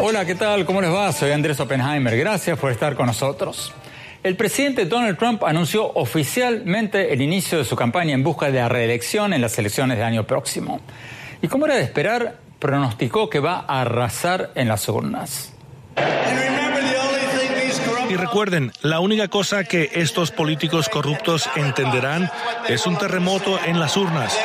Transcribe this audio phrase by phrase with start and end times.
[0.00, 0.64] Hola, ¿qué tal?
[0.64, 1.12] ¿Cómo les va?
[1.12, 2.16] Soy Andrés Oppenheimer.
[2.16, 3.72] Gracias por estar con nosotros.
[4.22, 8.68] El presidente Donald Trump anunció oficialmente el inicio de su campaña en busca de la
[8.68, 10.80] reelección en las elecciones del año próximo.
[11.42, 15.52] Y como era de esperar, pronosticó que va a arrasar en las urnas.
[18.08, 22.30] Y recuerden, la única cosa que estos políticos corruptos entenderán
[22.68, 24.36] es un terremoto en las urnas.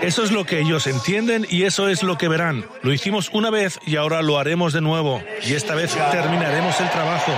[0.00, 2.64] Eso es lo que ellos entienden y eso es lo que verán.
[2.82, 5.22] Lo hicimos una vez y ahora lo haremos de nuevo.
[5.44, 7.32] Y esta vez terminaremos el trabajo.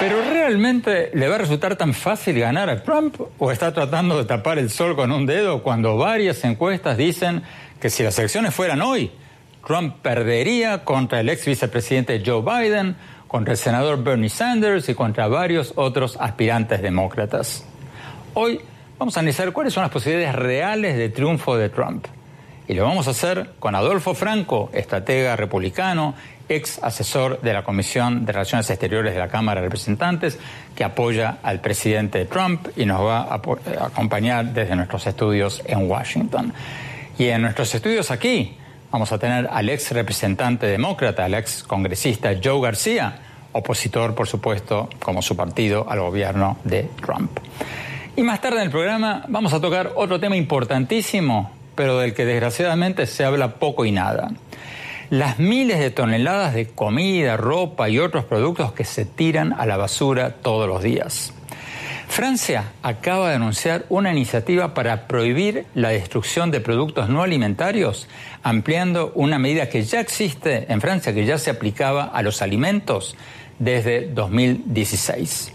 [0.00, 4.26] ¿Pero realmente le va a resultar tan fácil ganar a Trump o está tratando de
[4.26, 7.42] tapar el sol con un dedo cuando varias encuestas dicen
[7.80, 9.10] que si las elecciones fueran hoy,
[9.66, 12.94] Trump perdería contra el ex vicepresidente Joe Biden,
[13.26, 17.66] contra el senador Bernie Sanders y contra varios otros aspirantes demócratas?
[18.34, 18.60] Hoy
[18.98, 22.06] vamos a analizar cuáles son las posibilidades reales de triunfo de Trump.
[22.68, 26.14] Y lo vamos a hacer con Adolfo Franco, estratega republicano,
[26.50, 30.38] ex asesor de la Comisión de Relaciones Exteriores de la Cámara de Representantes,
[30.76, 33.40] que apoya al presidente Trump y nos va a
[33.86, 36.52] acompañar desde nuestros estudios en Washington.
[37.18, 38.58] Y en nuestros estudios aquí
[38.90, 43.18] vamos a tener al ex representante demócrata, al ex congresista Joe García,
[43.52, 47.30] opositor, por supuesto, como su partido, al gobierno de Trump.
[48.14, 52.24] Y más tarde en el programa vamos a tocar otro tema importantísimo, pero del que
[52.24, 54.32] desgraciadamente se habla poco y nada.
[55.10, 59.76] Las miles de toneladas de comida, ropa y otros productos que se tiran a la
[59.76, 61.32] basura todos los días.
[62.08, 68.08] Francia acaba de anunciar una iniciativa para prohibir la destrucción de productos no alimentarios,
[68.42, 73.16] ampliando una medida que ya existe en Francia, que ya se aplicaba a los alimentos
[73.60, 75.52] desde 2016.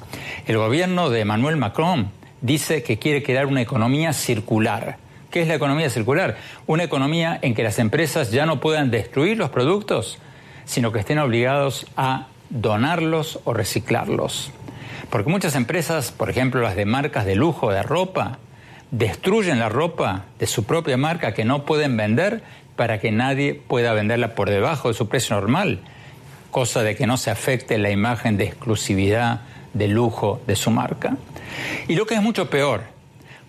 [0.47, 5.02] El gobierno de Emmanuel Macron dice que quiere crear una economía circular.
[5.33, 6.37] ¿Qué es la economía circular?
[6.67, 10.19] Una economía en que las empresas ya no puedan destruir los productos,
[10.65, 14.51] sino que estén obligados a donarlos o reciclarlos.
[15.09, 18.37] Porque muchas empresas, por ejemplo las de marcas de lujo de ropa,
[18.91, 22.43] destruyen la ropa de su propia marca que no pueden vender
[22.75, 25.79] para que nadie pueda venderla por debajo de su precio normal,
[26.51, 29.41] cosa de que no se afecte la imagen de exclusividad,
[29.73, 31.17] de lujo de su marca.
[31.87, 32.83] Y lo que es mucho peor,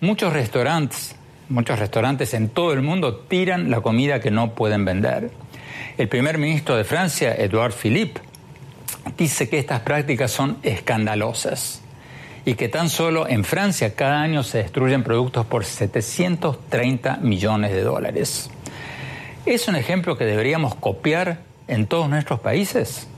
[0.00, 1.16] muchos restaurantes,
[1.48, 5.30] muchos restaurantes en todo el mundo tiran la comida que no pueden vender.
[5.96, 8.20] El primer ministro de Francia, Edouard Philippe,
[9.16, 11.82] dice que estas prácticas son escandalosas
[12.44, 17.82] y que tan solo en Francia cada año se destruyen productos por 730 millones de
[17.82, 18.50] dólares.
[19.46, 21.38] ¿Es un ejemplo que deberíamos copiar
[21.68, 23.08] en todos nuestros países?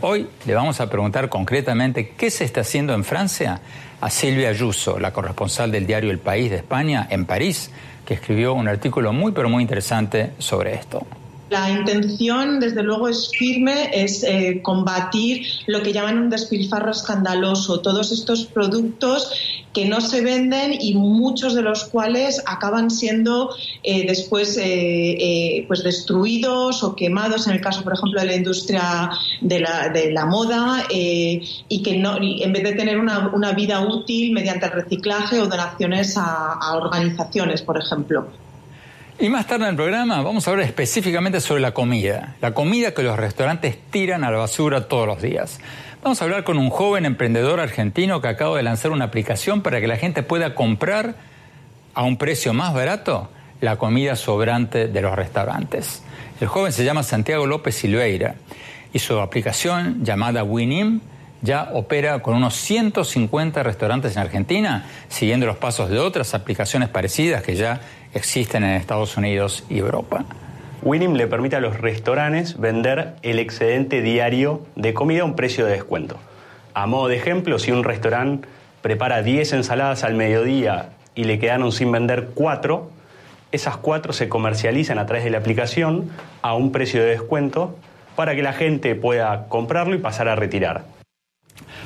[0.00, 3.60] Hoy le vamos a preguntar concretamente qué se está haciendo en Francia
[4.02, 7.70] a Silvia Ayuso, la corresponsal del diario El País de España en París,
[8.04, 11.06] que escribió un artículo muy pero muy interesante sobre esto.
[11.52, 17.80] La intención, desde luego, es firme, es eh, combatir lo que llaman un despilfarro escandaloso,
[17.80, 19.30] todos estos productos
[19.74, 23.50] que no se venden y muchos de los cuales acaban siendo
[23.82, 29.10] eh, después eh, pues destruidos o quemados, en el caso, por ejemplo, de la industria
[29.42, 34.32] de la, de la moda, y que no, en vez de tener una, vida útil
[34.32, 38.26] mediante el reciclaje o donaciones a organizaciones, por ejemplo.
[39.18, 42.92] Y más tarde en el programa vamos a hablar específicamente sobre la comida, la comida
[42.92, 45.60] que los restaurantes tiran a la basura todos los días.
[46.02, 49.80] Vamos a hablar con un joven emprendedor argentino que acaba de lanzar una aplicación para
[49.80, 51.14] que la gente pueda comprar
[51.94, 53.30] a un precio más barato
[53.60, 56.02] la comida sobrante de los restaurantes.
[56.40, 58.34] El joven se llama Santiago López Silveira
[58.92, 61.00] y su aplicación llamada Winim
[61.42, 67.42] ya opera con unos 150 restaurantes en Argentina, siguiendo los pasos de otras aplicaciones parecidas
[67.42, 67.80] que ya
[68.14, 70.24] existen en Estados Unidos y Europa.
[70.82, 75.66] Winim le permite a los restaurantes vender el excedente diario de comida a un precio
[75.66, 76.16] de descuento.
[76.74, 78.48] A modo de ejemplo, si un restaurante
[78.80, 82.90] prepara 10 ensaladas al mediodía y le quedaron sin vender 4,
[83.52, 86.10] esas cuatro se comercializan a través de la aplicación
[86.40, 87.76] a un precio de descuento
[88.16, 91.01] para que la gente pueda comprarlo y pasar a retirar.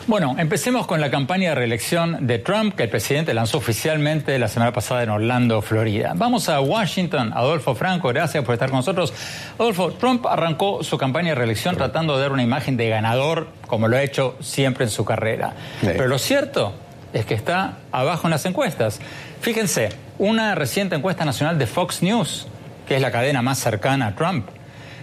[0.06, 4.46] Bueno, empecemos con la campaña de reelección de Trump que el presidente lanzó oficialmente la
[4.46, 6.12] semana pasada en Orlando, Florida.
[6.14, 7.32] Vamos a Washington.
[7.34, 9.12] Adolfo Franco, gracias por estar con nosotros.
[9.58, 13.88] Adolfo, Trump arrancó su campaña de reelección tratando de dar una imagen de ganador, como
[13.88, 15.54] lo ha hecho siempre en su carrera.
[15.80, 16.72] Pero lo cierto
[17.12, 19.00] es que está abajo en las encuestas.
[19.40, 19.88] Fíjense,
[20.18, 22.46] una reciente encuesta nacional de Fox News,
[22.86, 24.46] que es la cadena más cercana a Trump,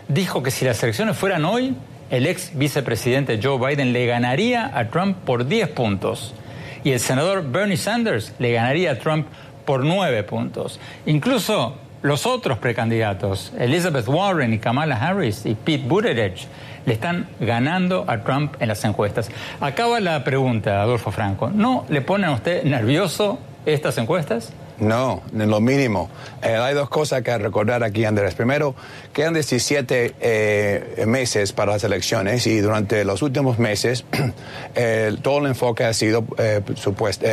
[0.07, 1.75] dijo que si las elecciones fueran hoy,
[2.13, 6.35] el ex vicepresidente Joe Biden le ganaría a Trump por 10 puntos
[6.83, 9.25] y el senador Bernie Sanders le ganaría a Trump
[9.65, 10.79] por 9 puntos.
[11.07, 16.35] Incluso los otros precandidatos, Elizabeth Warren y Kamala Harris y Pete Buttigieg,
[16.85, 19.31] le están ganando a Trump en las encuestas.
[19.59, 21.49] Acaba la pregunta, Adolfo Franco.
[21.49, 24.53] ¿No le ponen a usted nervioso estas encuestas?
[24.79, 26.09] No, en lo mínimo.
[26.41, 28.33] Eh, hay dos cosas que recordar aquí, Andrés.
[28.35, 28.75] Primero,
[29.13, 34.05] quedan 17 eh, meses para las elecciones y durante los últimos meses
[35.21, 37.25] todo el enfoque ha sido eh, supuesto,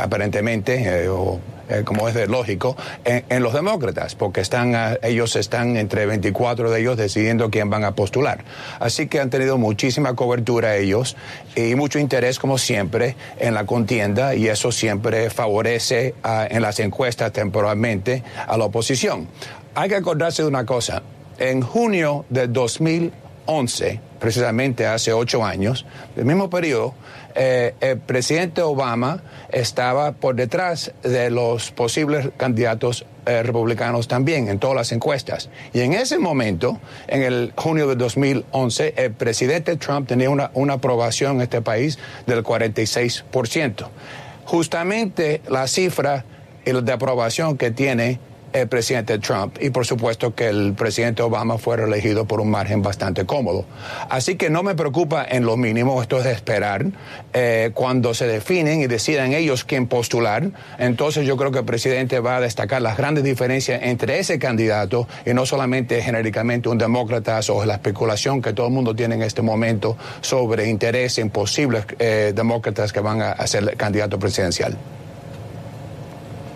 [0.00, 1.38] aparentemente o
[1.68, 6.70] eh, como es de lógico, en, los demócratas, porque están, ah, ellos están entre 24
[6.70, 8.44] de ellos decidiendo quién van a postular.
[8.80, 11.16] Así que han tenido muchísima cobertura ellos
[11.56, 16.80] y mucho interés, como siempre, en la contienda y eso siempre favorece ah, en las
[16.80, 19.28] encuestas temporalmente a la oposición.
[19.74, 21.02] Hay que acordarse de una cosa.
[21.38, 25.84] En junio de 2011, precisamente hace ocho años,
[26.14, 26.94] del mismo periodo,
[27.34, 34.58] eh, el presidente Obama estaba por detrás de los posibles candidatos eh, republicanos también en
[34.58, 35.48] todas las encuestas.
[35.72, 36.78] Y en ese momento,
[37.08, 41.98] en el junio de 2011, el presidente Trump tenía una, una aprobación en este país
[42.26, 43.88] del 46%.
[44.44, 46.24] Justamente la cifra
[46.64, 48.18] de aprobación que tiene
[48.54, 52.82] el presidente Trump y por supuesto que el presidente Obama fue reelegido por un margen
[52.82, 53.66] bastante cómodo.
[54.08, 56.86] Así que no me preocupa en lo mínimo, esto es de esperar.
[57.32, 62.20] Eh, cuando se definen y decidan ellos quién postular, entonces yo creo que el presidente
[62.20, 67.40] va a destacar las grandes diferencias entre ese candidato y no solamente genéricamente un demócrata
[67.48, 71.86] o la especulación que todo el mundo tiene en este momento sobre interés en posibles
[71.98, 74.78] eh, demócratas que van a ser candidato presidencial.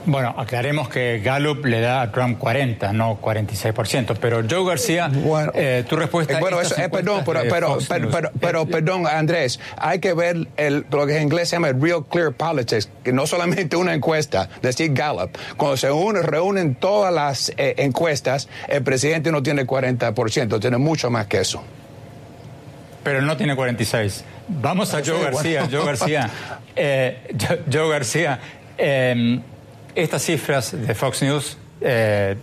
[0.09, 5.11] Bueno, aclaremos que Gallup le da a Trump 40, no 46%, pero Joe García,
[5.53, 6.33] eh, tu respuesta...
[6.33, 10.87] Eh, bueno, eso, eh, perdón, pero, pero, pero, pero, perdón, Andrés, hay que ver el,
[10.91, 14.95] lo que en inglés se llama Real Clear Politics, que no solamente una encuesta, decir
[14.95, 15.37] Gallup.
[15.59, 21.41] Cuando se reúnen todas las encuestas, el presidente no tiene 40%, tiene mucho más que
[21.41, 21.63] eso.
[23.05, 24.25] Pero no tiene 46.
[24.49, 26.31] Vamos a Joe García, Joe García.
[27.71, 28.41] Joe, García.
[29.95, 32.37] Estas cifras de Fox News eh,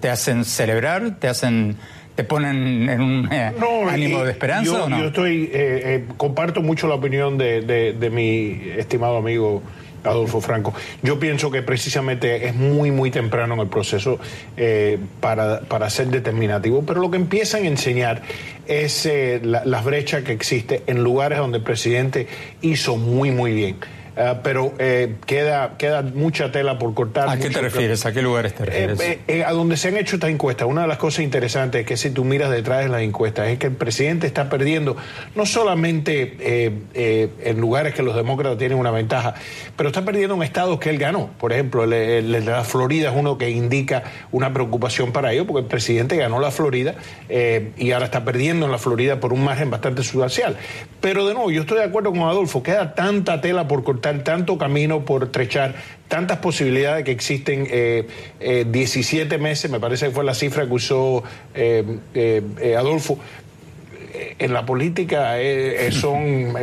[0.00, 1.76] te hacen celebrar, te hacen
[2.14, 3.52] te ponen en un eh,
[3.88, 5.00] ánimo de esperanza yo, o no?
[5.00, 9.62] Yo estoy eh, comparto mucho la opinión de, mi estimado amigo
[10.04, 10.72] Adolfo Franco.
[11.02, 14.20] Yo pienso que precisamente es muy, muy temprano en el proceso
[15.20, 18.22] para, para, ser determinativo, pero lo que empiezan a enseñar
[18.68, 19.10] es
[19.42, 22.28] la, la brecha que existe en lugares donde el presidente
[22.60, 23.76] hizo muy, muy bien.
[24.16, 27.28] Ah, pero eh, queda, queda mucha tela por cortar.
[27.28, 28.06] ¿A qué te refieres?
[28.06, 29.18] ¿A qué lugares te eh, refieres?
[29.26, 30.68] Eh, a donde se han hecho estas encuestas.
[30.68, 33.58] Una de las cosas interesantes es que si tú miras detrás de las encuestas es
[33.58, 34.96] que el presidente está perdiendo
[35.34, 36.36] no solamente
[36.94, 39.34] en lugares que los demócratas tienen una ventaja,
[39.76, 41.30] pero está perdiendo en estados que él ganó.
[41.38, 45.62] Por ejemplo, el, de la Florida es uno que indica una preocupación para ello, porque
[45.62, 46.94] el presidente ganó la Florida
[47.28, 50.56] y ahora está perdiendo en la Florida por un margen bastante sustancial.
[51.00, 54.58] Pero de nuevo, yo estoy de acuerdo con Adolfo, queda tanta tela por cortar tanto
[54.58, 55.74] camino por trechar,
[56.08, 57.66] tantas posibilidades que existen.
[57.70, 63.18] Eh, 17 eh, meses, me parece que fue la cifra que usó eh, eh, Adolfo.
[64.38, 65.36] En la política
[65.90, 66.54] son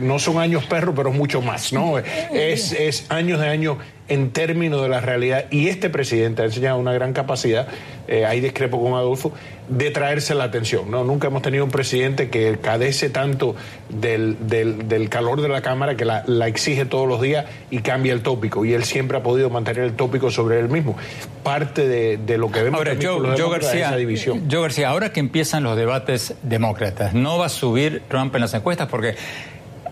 [0.00, 1.98] no son años perro, pero mucho más, ¿no?
[1.98, 3.78] Es, es años de años
[4.12, 5.46] en términos de la realidad.
[5.50, 7.66] Y este presidente ha enseñado una gran capacidad,
[8.08, 9.32] eh, ahí discrepo con Adolfo,
[9.68, 10.90] de traerse la atención.
[10.90, 11.02] ¿no?
[11.02, 13.56] Nunca hemos tenido un presidente que cadece tanto
[13.88, 18.20] del, del, calor de la Cámara, que la, exige todos los días y cambia el
[18.20, 18.66] tópico.
[18.66, 20.94] Y él siempre ha podido mantener el tópico sobre él mismo.
[21.42, 24.46] Parte de, lo que vemos ahora, yo, García, esa división.
[24.46, 28.52] Yo, García, ahora que empiezan los debates demócratas, ¿no va a subir Trump en las
[28.52, 28.88] encuestas?
[28.88, 29.14] Porque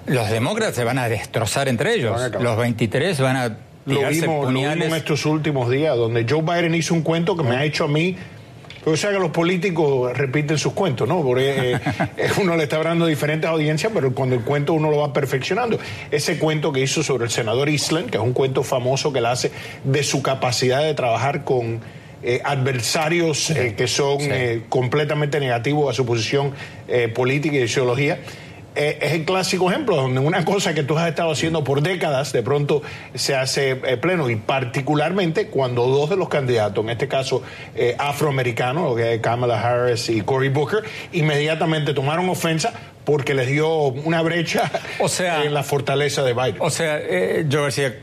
[0.05, 2.21] los demócratas se van a destrozar entre ellos.
[2.39, 3.57] Los 23 van a
[3.87, 7.65] lo vimos, en estos últimos días, donde Joe Biden hizo un cuento que me ha
[7.65, 8.17] hecho a mí
[8.85, 11.23] o sea que los políticos repiten sus cuentos, ¿no?
[11.23, 11.75] Porque
[12.17, 15.13] eh, uno le está hablando a diferentes audiencias, pero cuando el cuento uno lo va
[15.13, 15.79] perfeccionando.
[16.11, 19.27] Ese cuento que hizo sobre el senador Island, que es un cuento famoso que él
[19.27, 19.51] hace
[19.85, 21.81] de su capacidad de trabajar con
[22.23, 24.19] eh, adversarios eh, que son
[24.69, 26.53] completamente negativos a su posición
[27.15, 28.19] política y de ideología
[28.77, 32.33] eh, es el clásico ejemplo donde una cosa que tú has estado haciendo por décadas
[32.33, 32.83] de pronto
[33.15, 37.43] se hace eh, pleno y particularmente cuando dos de los candidatos, en este caso
[37.75, 42.73] eh, afroamericanos, Kamala Harris y Cory Booker, inmediatamente tomaron ofensa
[43.05, 46.57] porque les dio una brecha o sea, en la fortaleza de Biden.
[46.61, 47.01] O sea,
[47.49, 47.97] yo decía,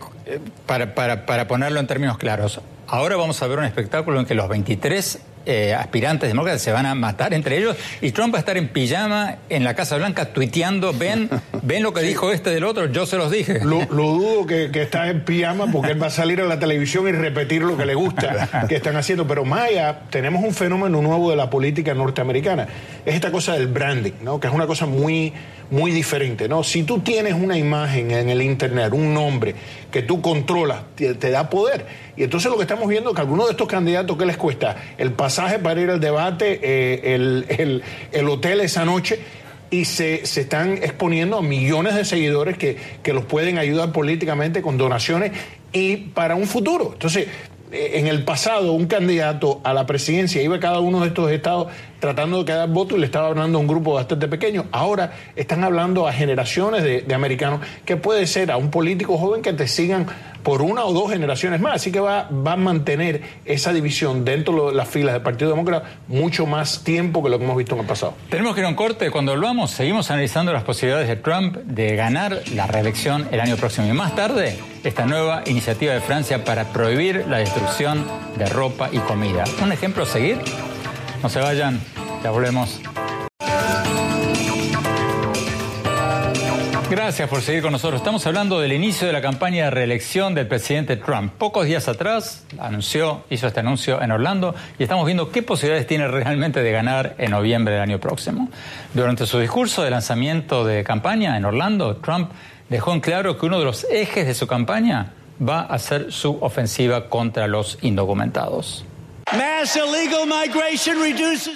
[0.66, 4.36] para, para, para ponerlo en términos claros, ahora vamos a ver un espectáculo en que
[4.36, 8.42] los 23 eh, aspirantes demócratas se van a matar entre ellos y Trump va a
[8.42, 11.30] estar en pijama en la Casa Blanca tuiteando, ven,
[11.62, 13.62] ven lo que dijo este del otro, yo se los dije.
[13.64, 17.08] Lo, dudo que, que, está en pijama porque él va a salir a la televisión
[17.08, 19.26] y repetir lo que le gusta que están haciendo.
[19.26, 22.68] Pero Maya, tenemos un fenómeno nuevo de la política norteamericana.
[23.06, 24.40] Es esta cosa del branding, ¿no?
[24.40, 25.32] que es una cosa muy,
[25.72, 26.48] muy diferente.
[26.50, 26.64] ¿no?
[26.64, 29.56] Si tú tienes una imagen en el Internet, un nombre
[29.92, 31.86] que tú controlas, te, te da poder.
[32.18, 34.76] Y entonces lo que estamos viendo es que algunos de estos candidatos, ¿qué les cuesta?
[34.98, 35.12] El
[35.62, 39.20] para ir al debate, eh, el, el, hotel esa noche,
[39.70, 44.62] y se, se, están exponiendo a millones de seguidores que, que los pueden ayudar políticamente
[44.62, 45.32] con donaciones
[45.72, 46.92] y para un futuro.
[46.94, 47.28] Entonces,
[47.72, 51.32] eh, en el pasado un candidato a la presidencia iba a cada uno de estos
[51.32, 51.68] estados
[52.00, 54.66] tratando de quedar voto y le estaba hablando a un grupo bastante pequeño.
[54.72, 59.54] Ahora están hablando a generaciones de, americanos que puede ser a un político joven que
[59.54, 60.06] te sigan
[60.44, 61.76] por una o dos generaciones más.
[61.76, 66.00] Así que va, va a mantener esa división dentro de las filas del Partido Demócrata
[66.08, 68.14] mucho más tiempo que lo que hemos visto en el pasado.
[68.30, 69.12] Tenemos que ir a un corte.
[69.12, 73.88] Cuando volvamos, seguimos analizando las posibilidades de Trump de ganar la reelección el año próximo.
[73.88, 78.06] Y más tarde, esta nueva iniciativa de Francia para prohibir la destrucción
[78.38, 79.44] de ropa y comida.
[79.62, 80.38] ¿Un ejemplo a seguir?
[81.22, 81.80] No se vayan,
[82.24, 82.80] ya volvemos.
[86.90, 88.00] Gracias por seguir con nosotros.
[88.00, 91.34] Estamos hablando del inicio de la campaña de reelección del presidente Trump.
[91.38, 96.08] Pocos días atrás anunció, hizo este anuncio en Orlando y estamos viendo qué posibilidades tiene
[96.08, 98.48] realmente de ganar en noviembre del año próximo.
[98.94, 102.32] Durante su discurso de lanzamiento de campaña en Orlando, Trump
[102.70, 105.12] dejó en claro que uno de los ejes de su campaña
[105.46, 108.86] va a ser su ofensiva contra los indocumentados.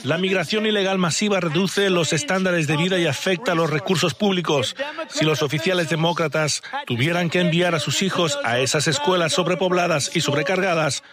[0.04, 4.76] La migración ilegal masiva reduce los estándares de vida y afecta los recursos públicos.
[5.10, 10.22] Si los oficiales demócratas tuvieran que enviar a sus hijos a esas escuelas sobrepobladas y
[10.22, 11.04] sobrecargadas,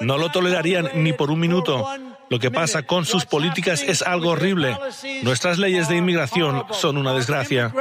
[0.00, 1.86] no lo tolerarían ni por un minuto.
[2.30, 4.76] Lo que pasa con sus políticas es algo horrible.
[5.22, 7.72] Nuestras leyes de inmigración son una desgracia.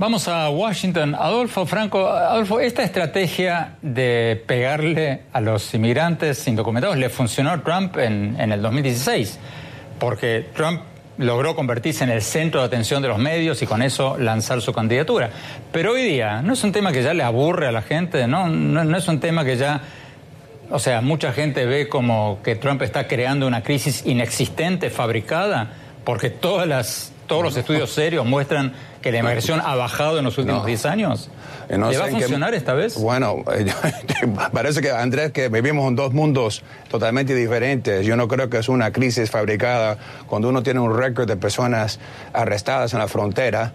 [0.00, 1.16] Vamos a Washington.
[1.16, 7.96] Adolfo Franco, Adolfo, esta estrategia de pegarle a los inmigrantes indocumentados le funcionó a Trump
[7.96, 9.40] en, en el 2016,
[9.98, 10.82] porque Trump
[11.16, 14.72] logró convertirse en el centro de atención de los medios y con eso lanzar su
[14.72, 15.30] candidatura.
[15.72, 18.48] Pero hoy día no es un tema que ya le aburre a la gente, no,
[18.48, 19.80] no, no es un tema que ya...
[20.70, 25.72] O sea, mucha gente ve como que Trump está creando una crisis inexistente, fabricada,
[26.04, 28.74] porque todas las, todos los estudios serios muestran
[29.08, 31.30] que la inmigración ha bajado en los últimos 10 años.
[31.68, 32.96] ¿Le va a funcionar esta vez?
[32.96, 33.44] Bueno,
[34.52, 38.06] parece que Andrés, que vivimos en dos mundos totalmente diferentes.
[38.06, 42.00] Yo no creo que es una crisis fabricada cuando uno tiene un récord de personas
[42.32, 43.72] arrestadas en la frontera,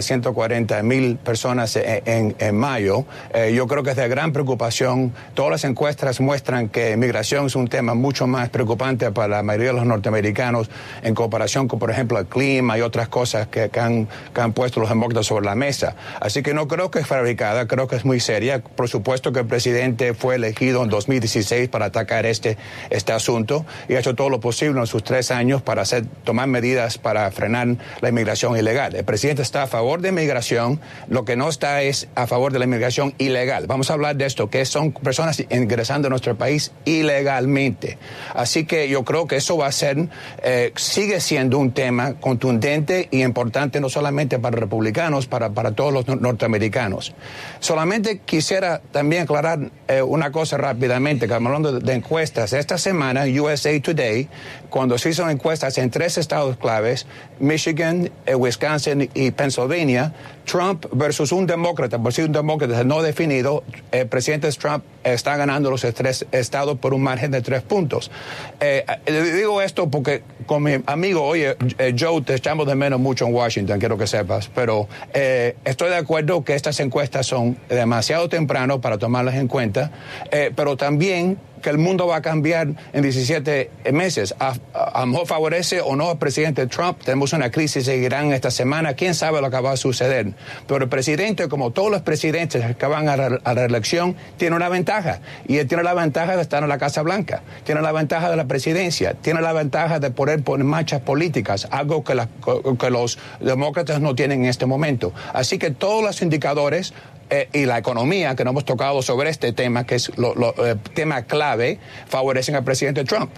[0.00, 3.06] 140 eh, mil personas en, mayo.
[3.32, 5.14] Eh, yo creo que es de gran preocupación.
[5.32, 9.68] Todas las encuestas muestran que inmigración es un tema mucho más preocupante para la mayoría
[9.68, 10.68] de los norteamericanos
[11.02, 14.80] en comparación con, por ejemplo, el clima y otras cosas que, han, que han puesto
[14.80, 15.96] los demócratas sobre la mesa.
[16.20, 18.60] Así que no creo que es fabricada, creo que es muy seria.
[18.60, 22.56] Por supuesto que el presidente fue elegido en 2016 para atacar este,
[22.90, 26.48] este asunto y ha hecho todo lo posible en sus tres años para hacer, tomar
[26.48, 28.94] medidas para frenar la inmigración ilegal.
[28.94, 32.58] El presidente está a favor de inmigración, lo que no está es a favor de
[32.58, 33.66] la inmigración ilegal.
[33.66, 37.98] Vamos a hablar de esto, que son personas ingresando a nuestro país ilegalmente.
[38.34, 40.08] Así que yo creo que eso va a ser,
[40.42, 45.92] eh, sigue siendo un tema contundente y importante no solamente para republicanos, para, para todos
[45.92, 47.14] los norteamericanos.
[47.60, 52.52] Solamente quisiera también aclarar eh, una cosa rápidamente, que hablando de, encuestas.
[52.52, 54.28] Esta semana, USA Today,
[54.74, 57.06] cuando se hizo encuestas en tres estados claves,
[57.38, 60.12] Michigan, eh, Wisconsin y Pennsylvania,
[60.46, 63.62] Trump versus un demócrata, por si un demócrata no definido,
[63.92, 68.10] el presidente Trump está ganando los tres estados por un margen de tres puntos.
[68.58, 71.56] Eh, digo esto porque con mi amigo, oye,
[71.96, 76.42] Joe, te echamos de menos mucho en Washington, quiero que sepas, pero estoy de acuerdo
[76.42, 79.92] que estas encuestas son demasiado temprano para tomarlas en cuenta,
[80.32, 84.34] eh, pero también que el mundo va a cambiar en 17 meses.
[84.38, 84.54] A,
[85.00, 86.98] lo mejor favorece o no al presidente Trump.
[87.02, 88.92] Tenemos una crisis en esta semana.
[88.92, 90.34] ¿Quién sabe lo que va a suceder?
[90.66, 95.20] Pero el presidente, como todos los presidentes que van a, la reelección, tiene una ventaja.
[95.48, 97.42] Y él tiene la ventaja de estar en la Casa Blanca.
[97.64, 99.14] Tiene la ventaja de la presidencia.
[99.14, 104.50] Tiene la ventaja de poder poner marchas políticas, algo que los demócratas no tienen en
[104.50, 105.14] este momento.
[105.32, 106.92] Así que todos los indicadores
[107.30, 110.24] eh, y la economía que no hemos tocado sobre este tema, que es el
[110.64, 111.78] eh, tema clave,
[112.08, 113.30] favorecen al presidente Trump.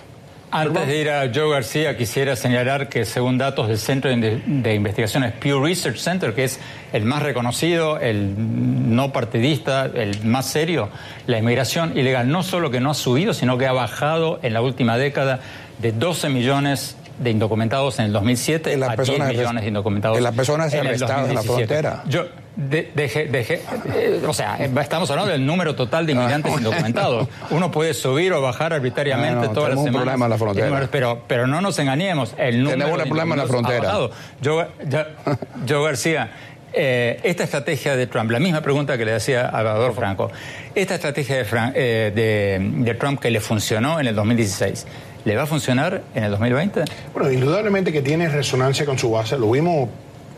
[0.51, 5.33] Antes de ir a Joe García, quisiera señalar que según datos del Centro de, Investigaciones
[5.33, 6.61] Pew Research Center, que es
[6.93, 8.35] el más reconocido, el
[8.95, 10.89] no partidista, el más serio,
[11.27, 14.63] la inmigración ilegal no solo que no ha subido, sino que ha bajado en la
[14.63, 15.41] última década
[15.79, 20.25] de 12 millones de indocumentados en el 2007 en a 10 millones de indocumentados en
[20.25, 22.05] las personas arrestadas en la frontera.
[22.09, 22.25] Yo
[22.57, 23.63] dejé, dejé,
[23.95, 26.57] eh, o sea, estamos hablando del número total de inmigrantes ah.
[26.59, 27.29] indocumentados.
[27.51, 30.03] Uno puede subir o bajar arbitrariamente todas las semanas.
[30.03, 30.89] problema en la frontera.
[30.91, 33.99] Pero, pero no nos engañemos, el número Tenemos un problema en la frontera.
[34.41, 36.31] Yo, García,
[36.73, 40.31] eh, esta estrategia de Trump, la misma pregunta que le hacía a Salvador Franco,
[40.75, 44.87] esta estrategia de, eh, de, de Trump que le funcionó en el 2016,
[45.27, 46.85] ¿Le va a funcionar en el 2020?
[47.13, 49.37] Bueno, indudablemente que tiene resonancia con su base.
[49.37, 49.89] Lo vimos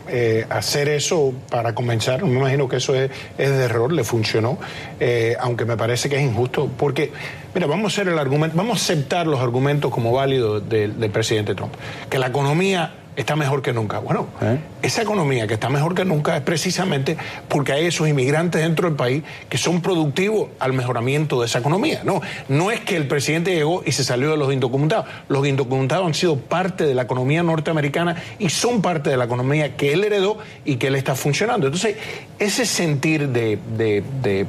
[0.07, 2.23] eh, hacer eso para comenzar.
[2.23, 4.57] Me imagino que eso es, de error, le funcionó,
[4.99, 7.11] eh, aunque me parece que es injusto, porque,
[7.53, 11.55] mira, vamos a hacer el argumento, vamos a aceptar los argumentos como válidos del presidente
[11.55, 11.73] Trump,
[12.09, 13.99] que la economía está mejor que nunca.
[13.99, 14.57] Bueno, ¿Eh?
[14.81, 17.17] esa economía que está mejor que nunca es precisamente
[17.49, 22.01] porque hay esos inmigrantes dentro del país que son productivos al mejoramiento de esa economía.
[22.05, 25.05] No, no es que el presidente llegó y se salió de los indocumentados.
[25.27, 29.75] Los indocumentados han sido parte de la economía norteamericana y son parte de la economía
[29.75, 31.67] que él heredó y que él está funcionando.
[31.67, 31.97] Entonces,
[32.39, 34.45] ese sentir de, de de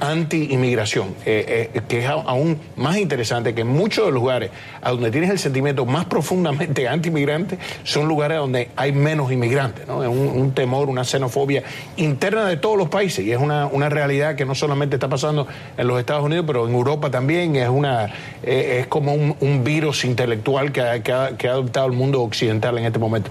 [0.00, 4.50] anti-inmigración, eh, eh, que es aún más interesante que muchos de los lugares
[4.82, 10.02] a donde tienes el sentimiento más profundamente anti-inmigrante son lugares donde hay menos inmigrantes, ¿no?
[10.02, 11.62] Es un, temor, una xenofobia
[11.96, 15.46] interna de todos los países y es una, realidad que no solamente está pasando
[15.76, 18.06] en los Estados Unidos, pero en Europa también es, una,
[18.42, 22.98] eh, es como un, virus intelectual que que ha adoptado el mundo occidental en este
[22.98, 23.30] momento.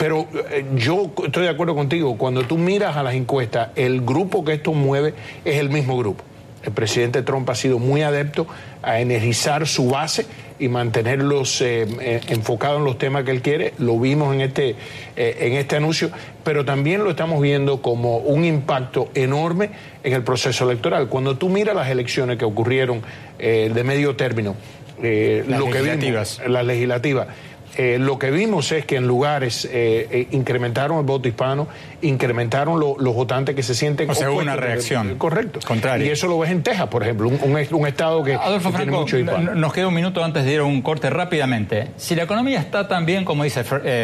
[0.00, 4.42] Pero eh, yo estoy de acuerdo contigo, cuando tú miras a las encuestas, el grupo
[4.46, 5.12] que esto mueve
[5.44, 6.24] es el mismo grupo.
[6.64, 8.46] El presidente Trump ha sido muy adepto
[8.82, 10.24] a energizar su base
[10.58, 13.74] y mantenerlos eh, eh, enfocados en los temas que él quiere.
[13.76, 14.74] Lo vimos en este,
[15.16, 16.10] en este anuncio,
[16.44, 19.68] pero también lo estamos viendo como un impacto enorme
[20.02, 21.08] en el proceso electoral.
[21.08, 23.02] Cuando tú miras las elecciones que ocurrieron
[23.38, 24.56] de medio término,
[24.96, 27.28] lo que vimos, las legislativas,
[27.76, 31.68] eh, lo que vimos es que en lugares eh, eh, incrementaron el voto hispano,
[32.02, 34.10] incrementaron los votantes que se sienten...
[34.10, 35.16] O sea, una reacción.
[35.16, 35.60] Correcto.
[35.98, 39.54] Y eso lo ves en Texas, por ejemplo, un, estado que, Adolfo tiene mucho hispano.
[39.54, 41.88] Nos queda un minuto antes de ir a un corte rápidamente.
[41.96, 43.62] Si la economía está tan bien como dice,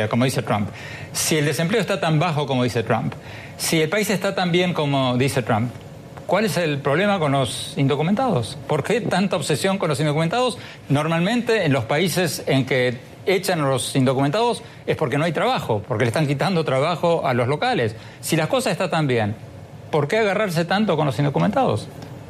[0.08, 0.68] como dice Trump,
[1.12, 3.14] si el desempleo está tan bajo como dice Trump,
[3.56, 5.70] si el país está tan bien como dice Trump,
[6.26, 8.58] ¿Cuál es el problema con los indocumentados?
[8.66, 10.58] ¿Por qué tanta obsesión con los indocumentados?
[10.88, 15.82] Normalmente en los países en que echan a los indocumentados es porque no hay trabajo,
[15.86, 17.94] porque le están quitando trabajo a los locales.
[18.20, 19.36] Si las cosas están tan bien,
[19.90, 21.88] ¿por qué agarrarse tanto con los indocumentados?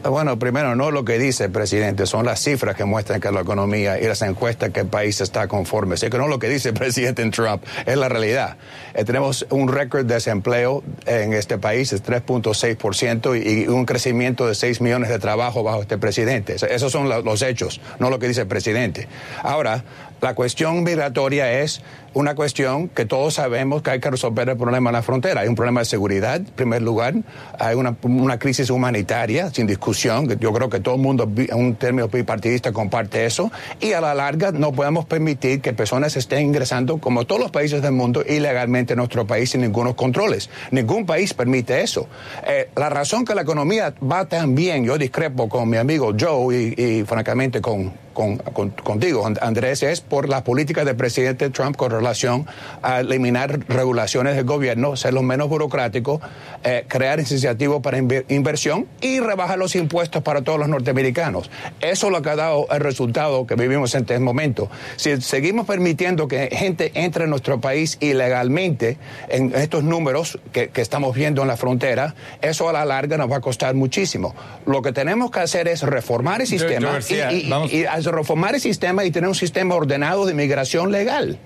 [0.08, 3.40] Bueno, primero, no lo que dice el presidente, son las cifras que muestran que la
[3.40, 5.94] economía y las encuestas que el país está conforme.
[5.94, 8.56] Así que no lo que dice el presidente Trump, es la realidad.
[8.94, 14.54] Eh, tenemos un récord de desempleo en este país, es 3.6%, y, un crecimiento de
[14.54, 16.54] 6 millones de trabajos bajo este presidente.
[16.54, 19.08] Esos son los hechos, no lo que dice el presidente.
[19.42, 19.82] Ahora,
[20.20, 21.82] la cuestión migratoria es
[22.16, 25.42] una cuestión que todos sabemos que hay que resolver el problema en la frontera.
[25.42, 27.12] Hay un problema de seguridad, en primer lugar.
[27.58, 30.26] Hay una, una crisis humanitaria, sin discusión.
[30.40, 33.52] Yo creo que todo el mundo, en un término bipartidista, comparte eso.
[33.80, 37.82] Y a la larga no podemos permitir que personas estén ingresando, como todos los países
[37.82, 40.48] del mundo, ilegalmente en nuestro país sin ningunos controles.
[40.70, 42.08] Ningún país permite eso.
[42.46, 46.56] Eh, la razón que la economía va tan bien, yo discrepo con mi amigo Joe
[46.56, 51.90] y, y francamente con, con, contigo, Andrés, es por la política del presidente Trump con
[52.06, 52.46] relación
[52.82, 56.20] a eliminar regulaciones del gobierno, ser lo menos burocrático,
[56.62, 61.50] eh, crear incentivos para inversión y rebajar los impuestos para todos los norteamericanos.
[61.80, 64.70] Eso es lo que ha dado el resultado que vivimos en este momento.
[64.96, 71.16] Si seguimos permitiendo que gente entre en nuestro país ilegalmente en estos números que, estamos
[71.16, 74.34] viendo en la frontera, eso a la larga nos va a costar muchísimo.
[74.66, 79.28] Lo que tenemos que hacer es reformar el sistema y, reformar el sistema y tener
[79.28, 81.40] un sistema ordenado de migración legal.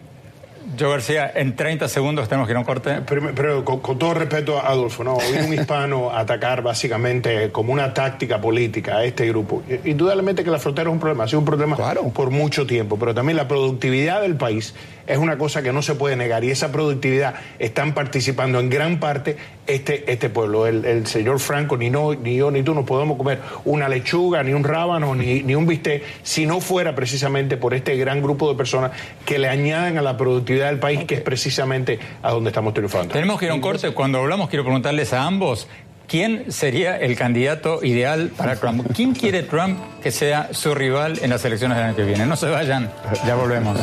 [0.81, 3.01] Joe García, en 30 segundos tenemos que ir a un corte.
[3.07, 8.97] Pero, con, todo respeto, Adolfo, no, oír un hispano atacar básicamente como una táctica política
[8.97, 9.63] a este grupo.
[9.85, 11.77] Indudablemente que la frontera es un problema, ha sido un problema
[12.15, 14.75] por mucho tiempo, pero también la productividad del país
[15.11, 19.01] es una cosa que no se puede negar y esa productividad están participando en gran
[19.01, 20.67] parte este, este pueblo.
[20.67, 24.53] El, señor Franco, ni, no, ni yo ni tú nos podemos comer una lechuga, ni
[24.53, 28.57] un rábano, ni, ni un bistec, si no fuera precisamente por este gran grupo de
[28.57, 28.93] personas
[29.27, 33.13] que le añaden a la productividad del país, que es precisamente a donde estamos triunfando.
[33.13, 33.91] Tenemos que ir a un corte.
[33.91, 35.67] Cuando hablamos, quiero preguntarles a ambos.
[36.07, 38.85] ¿Quién sería el candidato ideal para Trump?
[38.95, 42.27] ¿Quién quiere Trump que sea su rival en las elecciones del año que viene?
[42.27, 42.91] No se vayan,
[43.25, 43.79] ya volvemos.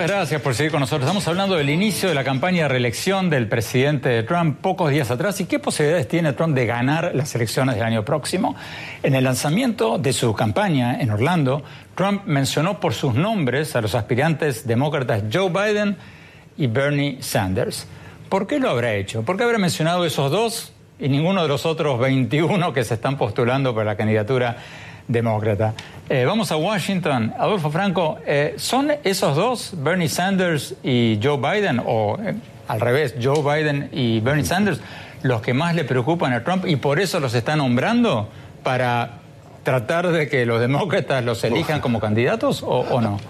[0.00, 1.02] Muchas gracias por seguir con nosotros.
[1.02, 5.38] Estamos hablando del inicio de la campaña de reelección del presidente Trump pocos días atrás
[5.42, 8.56] y qué posibilidades tiene Trump de ganar las elecciones del año próximo.
[9.02, 11.62] En el lanzamiento de su campaña en Orlando,
[11.96, 15.98] Trump mencionó por sus nombres a los aspirantes demócratas Joe Biden
[16.56, 17.86] y Bernie Sanders.
[18.30, 19.22] ¿Por qué lo habrá hecho?
[19.22, 23.18] ¿Por qué habrá mencionado esos dos y ninguno de los otros 21 que se están
[23.18, 24.56] postulando para la candidatura
[25.10, 25.74] demócrata?
[26.08, 27.32] Eh, vamos a Washington.
[27.38, 32.34] Adolfo Franco, eh, ¿son esos dos, Bernie Sanders y Joe Biden, o eh,
[32.68, 34.80] al revés, Joe Biden y Bernie Sanders,
[35.22, 38.28] los que más le preocupan a Trump y por eso los está nombrando
[38.62, 39.18] para
[39.62, 43.20] tratar de que los demócratas los elijan como candidatos o, no?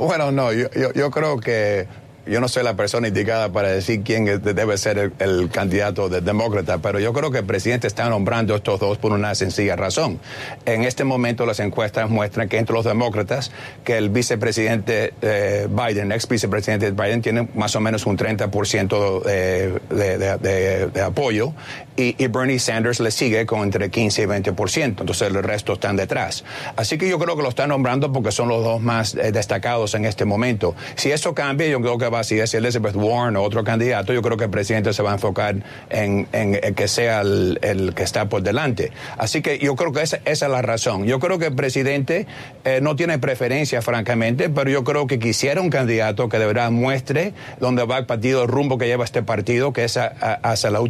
[0.00, 1.88] Bueno, no, yo creo que
[2.30, 6.78] yo no soy la persona indicada para decir quién debe ser el, candidato de demócrata,
[6.78, 10.20] pero yo creo que el presidente está nombrando estos dos por una sencilla razón.
[10.64, 13.50] En este momento las encuestas muestran que entre los demócratas,
[13.82, 19.80] que el vicepresidente eh, Biden, ex vicepresidente Biden, tiene más o menos un 30% de,
[19.90, 21.52] de, de, apoyo
[22.00, 26.44] y, Bernie Sanders le sigue con entre 15 y 20%, entonces el resto están detrás.
[26.76, 29.94] Así que yo creo que lo están nombrando porque son los dos más eh, destacados
[29.94, 30.74] en este momento.
[30.94, 34.22] Si eso cambia, yo creo que va si es Elizabeth Warren o otro candidato, yo
[34.22, 35.56] creo que el presidente se va a enfocar
[35.90, 36.26] en,
[36.74, 38.92] que sea el, que está por delante.
[39.18, 41.04] Así que yo creo que esa, es la razón.
[41.04, 42.26] Yo creo que el presidente
[42.64, 46.70] eh, no tiene preferencia, francamente, pero yo creo que quisiera un candidato que de verdad
[46.70, 50.80] muestre dónde va el partido, el rumbo que lleva este partido, que es hacia la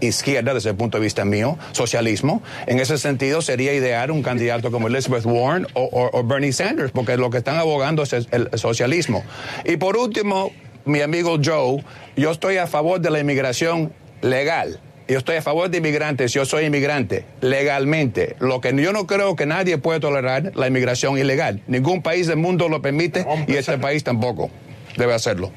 [0.00, 2.42] izquierda desde el punto de vista mío, socialismo.
[2.66, 7.30] En ese sentido, sería ideal un candidato como Elizabeth Warren o Bernie Sanders, porque lo
[7.30, 9.24] que están abogando es el socialismo.
[9.64, 10.52] Y por último,
[10.84, 11.82] mi amigo Joe,
[12.16, 13.92] yo estoy a favor de la inmigración
[14.22, 14.80] legal.
[15.08, 18.36] Yo estoy a favor de inmigrantes, yo soy inmigrante, legalmente.
[18.38, 21.62] Lo que yo no creo que nadie puede tolerar, la inmigración ilegal.
[21.66, 24.50] Ningún país del mundo lo permite y este país tampoco
[24.96, 25.50] debe hacerlo.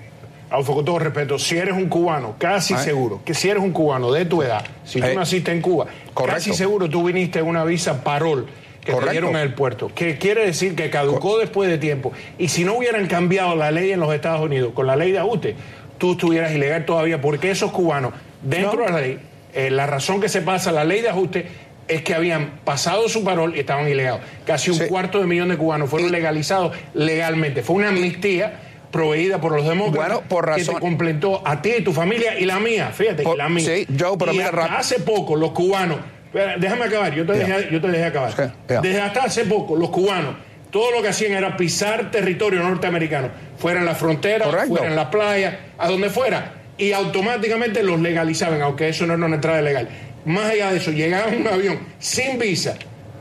[0.54, 4.12] Alfo, con todo respeto, si eres un cubano, casi seguro, que si eres un cubano
[4.12, 5.88] de tu edad, si tú naciste en Cuba,
[6.28, 8.46] casi seguro tú viniste en una visa parol
[8.86, 12.12] que te dieron en el puerto, que quiere decir que caducó después de tiempo.
[12.38, 15.18] Y si no hubieran cambiado la ley en los Estados Unidos con la ley de
[15.18, 15.56] ajuste,
[15.98, 18.13] tú estuvieras ilegal todavía, porque esos cubanos,
[18.44, 19.20] dentro de la ley,
[19.56, 21.48] eh, la razón que se pasa la ley de ajuste
[21.88, 24.22] es que habían pasado su parol y estaban ilegales.
[24.46, 27.63] Casi un cuarto de millón de cubanos fueron legalizados legalmente.
[27.63, 28.60] Fue una amnistía
[28.94, 30.66] proveída por los demócratas bueno, por razón...
[30.66, 33.66] que te completó a ti y tu familia y la mía, fíjate, la mía.
[33.66, 35.98] Sí, yo, pero mira, hace poco los cubanos
[36.34, 38.54] Déjame acabar, yo te, dejé, yo te dejé acabar.
[38.68, 40.36] Desde hasta hace poco, los cubanos,
[40.72, 45.12] todo lo que hacían era pisar territorio norteamericano, fuera en la frontera, fuera en la
[45.12, 49.88] playa, a donde fuera, y automáticamente los legalizaban, aunque eso no era una entrada legal.
[50.26, 52.78] Más allá de eso, llegaban un avión sin visa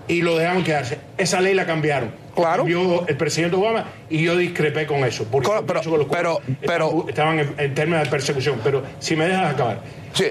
[0.08, 0.98] y lo dejaban quedarse.
[1.18, 2.21] Esa ley la cambiaron.
[2.34, 2.64] Claro.
[2.64, 5.24] Vio el presidente Obama y yo discrepé con eso.
[5.30, 5.50] Porque
[6.10, 8.60] pero, pero, estaban, en, términos de persecución.
[8.64, 9.82] Pero si me dejas acabar.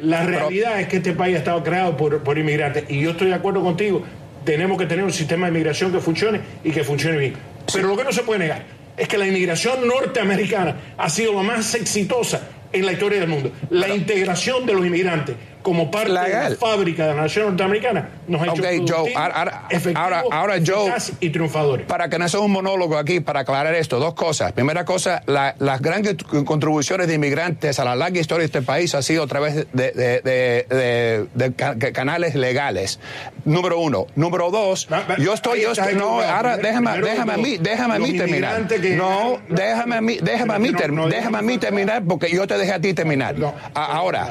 [0.01, 3.35] la realidad es que este país ha estado creado por, inmigrantes y yo estoy de
[3.35, 4.03] acuerdo contigo.
[4.43, 7.33] Tenemos que tener un sistema de inmigración que funcione y que funcione bien.
[7.71, 8.63] Pero lo que no se puede negar
[8.97, 12.41] es que la inmigración norteamericana ha sido la más exitosa
[12.73, 13.51] en la historia del mundo.
[13.69, 18.41] La integración de los inmigrantes como parte de la fábrica de la nación norteamericana nos
[18.41, 21.85] ha hecho okay, Joe, ahora, ahora, ahora Joe, y triunfadores.
[21.85, 24.51] Para que no sea un monólogo aquí, para aclarar esto, dos cosas.
[24.53, 29.01] Primera cosa, las grandes contribuciones de inmigrantes a la larga historia de este país ha
[29.01, 32.99] sido a través de, de, canales legales.
[33.45, 34.07] Número uno.
[34.15, 38.17] Número dos, yo estoy, yo estoy, no, ahora déjame, déjame a mí, déjame a mí
[38.17, 38.67] terminar.
[38.95, 40.71] No, déjame a mí, déjame a mí,
[41.09, 43.35] déjame a mí terminar porque yo te dejé a ti terminar.
[43.73, 44.29] Ahora,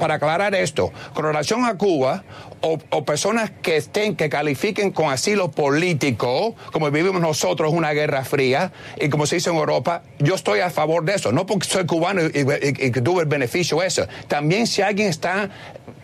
[0.00, 0.65] para aclarar esto,
[1.14, 2.24] con relación a Cuba,
[2.90, 8.72] o, personas que estén, que califiquen con asilo político, como vivimos nosotros una guerra fría,
[9.00, 11.86] y como se dice en Europa, yo estoy a favor de eso, no porque soy
[11.86, 14.06] cubano y, que tuve el beneficio eso.
[14.28, 15.50] También si alguien está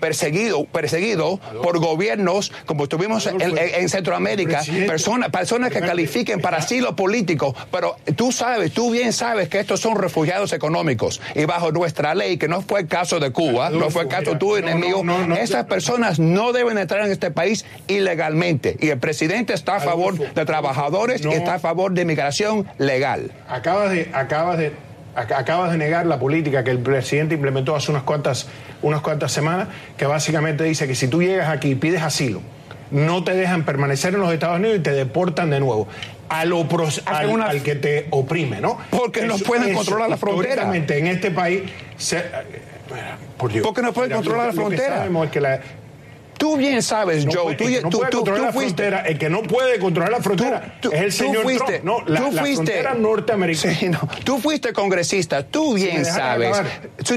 [0.01, 7.55] perseguido, perseguido por gobiernos, como tuvimos en, Centroamérica, personas, personas que califiquen para asilo político,
[7.70, 12.37] pero tú sabes, tú bien sabes que estos son refugiados económicos y bajo nuestra ley,
[12.37, 15.05] que no fue el caso de Cuba, no fue el caso tú, enemigo,
[15.37, 20.19] esas personas no deben entrar en este país ilegalmente y el presidente está a favor
[20.19, 23.31] de trabajadores y está a favor de inmigración legal.
[23.49, 24.73] Acabas de, acabas de
[25.15, 28.49] acabas de negar la política que el presidente implementó hace unas cuantas,
[28.81, 32.41] unas cuantas semanas, que básicamente dice que si tú llegas aquí y pides asilo,
[32.91, 35.88] no te dejan permanecer en los Estados Unidos y te deportan de nuevo.
[36.29, 36.67] A lo
[37.05, 38.79] al, que te oprime, ¿no?
[38.91, 40.75] Porque no pueden controlar la frontera.
[40.75, 41.62] en este país.
[41.99, 42.25] Se,
[43.37, 44.97] Porque no pueden controlar la frontera.
[44.97, 45.61] sabemos es que la,
[46.42, 47.55] Tú bien sabes, Joe.
[47.55, 48.83] tú, no tú, tú, la fuiste.
[48.83, 51.85] Frontera, el que no puede controlar la frontera es el señor fuiste, Trump.
[51.85, 53.74] No, la, tú fuiste, frontera norteamericana.
[53.74, 55.46] Sí, no, tú fuiste congresista.
[55.46, 56.57] Tú bien sabes.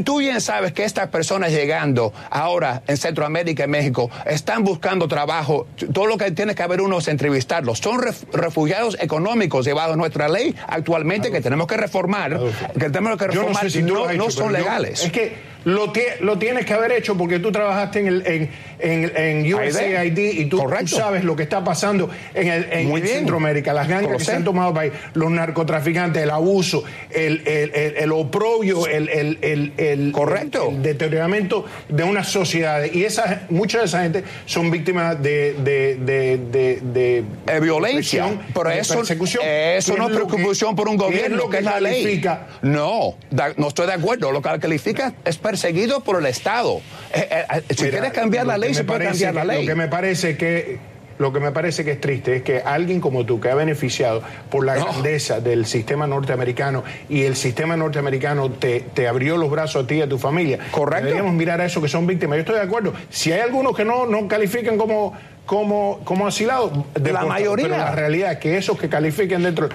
[0.04, 5.66] Tú bien sabes que estas personas llegando ahora en Centroamérica y México están buscando trabajo.
[5.92, 7.80] Todo lo que tiene que haber uno es entrevistarlos.
[7.80, 8.00] Son
[8.32, 12.40] refugiados económicos llevados a nuestra ley actualmente que tenemos que reformar.
[12.78, 13.64] Que tenemos que reformar.
[13.64, 15.04] No, si no, no son legales.
[15.04, 18.50] es que lo, lo, tienes que haber hecho porque tú trabajaste en, el, en,
[18.80, 23.88] en, en USAID y tú, sabes lo que está pasando en, el, en, Centroamérica, las
[23.88, 29.10] gangas que se han tomado país, los narcotraficantes, el abuso, el, el, el oprobio, el,
[29.10, 30.72] el, Correcto.
[30.72, 32.96] deterioramiento de unas sociedades.
[32.96, 38.28] Y esa, mucha de esa gente son víctimas de, de, de, violencia.
[38.54, 39.44] Pero eso, persecución.
[39.46, 42.24] Eso no es preocupación por un gobierno, que, es la ley.
[42.62, 43.16] No,
[43.58, 44.32] no estoy de acuerdo.
[44.32, 46.82] Lo que califica es perseguido por el Estado.
[47.14, 49.66] Eh, eh, eh, si quieres cambiar la ley, se puede cambiar la ley.
[49.66, 53.00] Lo que me parece que lo que me parece que es triste es que alguien
[53.00, 58.52] como tú, que ha beneficiado por la grandeza del sistema norteamericano y el sistema norteamericano
[58.52, 60.60] te, te, abrió los brazos a ti y a tu familia.
[60.72, 61.06] Correcto.
[61.06, 62.36] Deberíamos mirar a eso que son víctimas.
[62.36, 62.94] Yo estoy de acuerdo.
[63.10, 65.14] Si hay algunos que no, no califican como,
[65.46, 67.68] como, como asilados, de la mayoría.
[67.70, 69.70] Pero la realidad es que esos que califiquen dentro.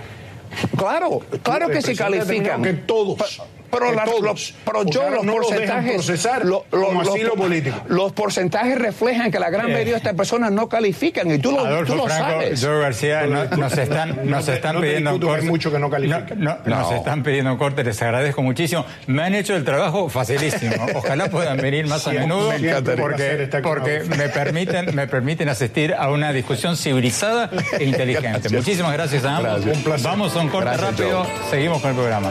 [0.76, 2.60] Claro, claro que sí califican.
[2.60, 3.40] Que todos.
[3.70, 6.44] Pero, los, pero yo los porcentajes.
[6.44, 6.64] Lo,
[7.00, 7.76] asilo político.
[7.88, 11.84] Los porcentajes reflejan que la gran mayoría de estas personas no califican y tú lo,
[11.84, 12.60] tú lo sabes.
[12.60, 15.46] Yo García, nos están, nos están pidiendo un corte.
[15.46, 15.88] mucho que no
[16.64, 18.84] Nos están pidiendo un corte, les agradezco muchísimo.
[19.06, 20.86] Me han hecho el trabajo facilísimo.
[20.94, 22.52] Ojalá puedan venir más a menudo
[22.98, 28.48] porque, porque me, permiten, me permiten asistir a una discusión civilizada e inteligente.
[28.50, 30.02] Muchísimas gracias a ambos.
[30.02, 32.30] Vamos a un corte rápido, seguimos con el programa.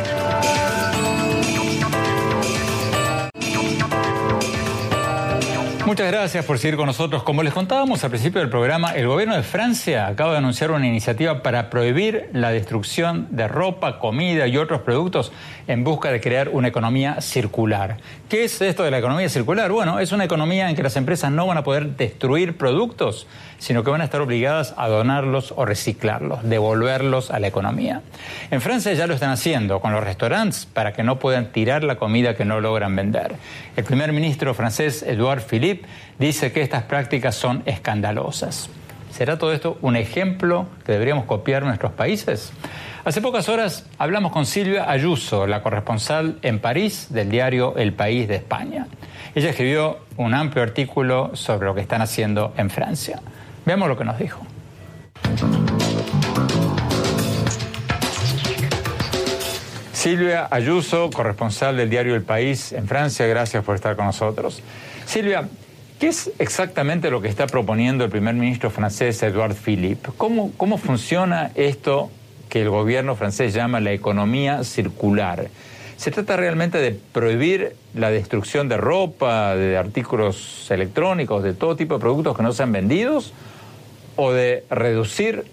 [5.90, 7.24] Muchas gracias por seguir con nosotros.
[7.24, 10.86] Como les contábamos al principio del programa, el gobierno de Francia acaba de anunciar una
[10.86, 15.32] iniciativa para prohibir la destrucción de ropa, comida y otros productos
[15.66, 17.98] en busca de crear una economía circular.
[18.30, 19.72] ¿Qué es esto de la economía circular?
[19.72, 23.26] Bueno, es una economía en que las empresas no van a poder destruir productos,
[23.60, 28.02] sino que van a estar obligadas a donarlos o reciclarlos, devolverlos a la economía.
[28.50, 31.96] En Francia ya lo están haciendo con los restaurantes para que no puedan tirar la
[31.96, 33.36] comida que no logran vender.
[33.76, 38.70] El primer ministro francés, Edouard Philippe, dice que estas prácticas son escandalosas.
[39.12, 42.54] ¿Será todo esto un ejemplo que deberíamos copiar nuestros países?
[43.06, 48.28] Hace pocas horas hablamos con Silvia Ayuso, la corresponsal en París del diario El País
[48.28, 48.88] de España.
[49.36, 53.20] Ella escribió un amplio artículo sobre lo que están haciendo en Francia.
[53.70, 54.42] Veamos lo que nos dijo.
[59.94, 64.64] Silvia Ayuso, corresponsal del diario El País en Francia, gracias por estar con nosotros.
[65.06, 65.48] Silvia,
[66.00, 70.10] ¿qué es exactamente lo que está proponiendo el primer ministro francés Edouard Philippe?
[70.18, 72.10] ¿Cómo, cómo funciona esto
[72.50, 75.48] que el gobierno francés llama la economía circular?
[75.96, 81.94] ¿Se trata realmente de prohibir la destrucción de ropa, de artículos electrónicos, de todo tipo
[81.94, 83.32] de productos que no sean vendidos?
[84.22, 85.46] O de reducir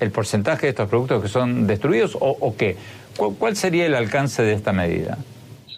[0.00, 2.76] el porcentaje de estos productos que son destruidos o, qué?
[3.16, 5.16] ¿Cuál sería el alcance de esta medida?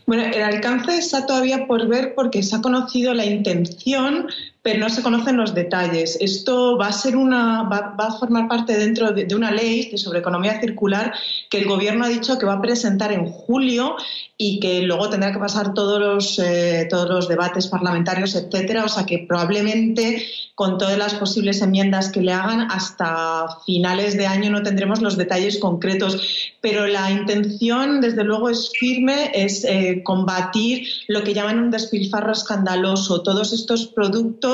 [0.06, 4.26] Bueno, el alcance está todavía por ver porque se ha conocido la intención,
[4.62, 6.16] pero no se conocen los detalles.
[6.20, 10.60] Esto va a ser una, va, a formar parte dentro de, una ley sobre economía
[10.60, 11.12] circular
[11.50, 13.96] que el gobierno ha dicho que va a presentar en julio
[14.38, 18.84] y que luego tendrá que pasar todos los, eh, todos los debates parlamentarios, etcétera.
[18.84, 24.26] O sea que probablemente con todas las posibles enmiendas que le hagan hasta finales de
[24.26, 26.52] año no tendremos los detalles concretos.
[26.60, 32.32] Pero la intención, desde luego, es firme, es eh, combatir lo que llaman un despilfarro
[32.32, 33.22] escandaloso.
[33.22, 34.51] Todos estos productos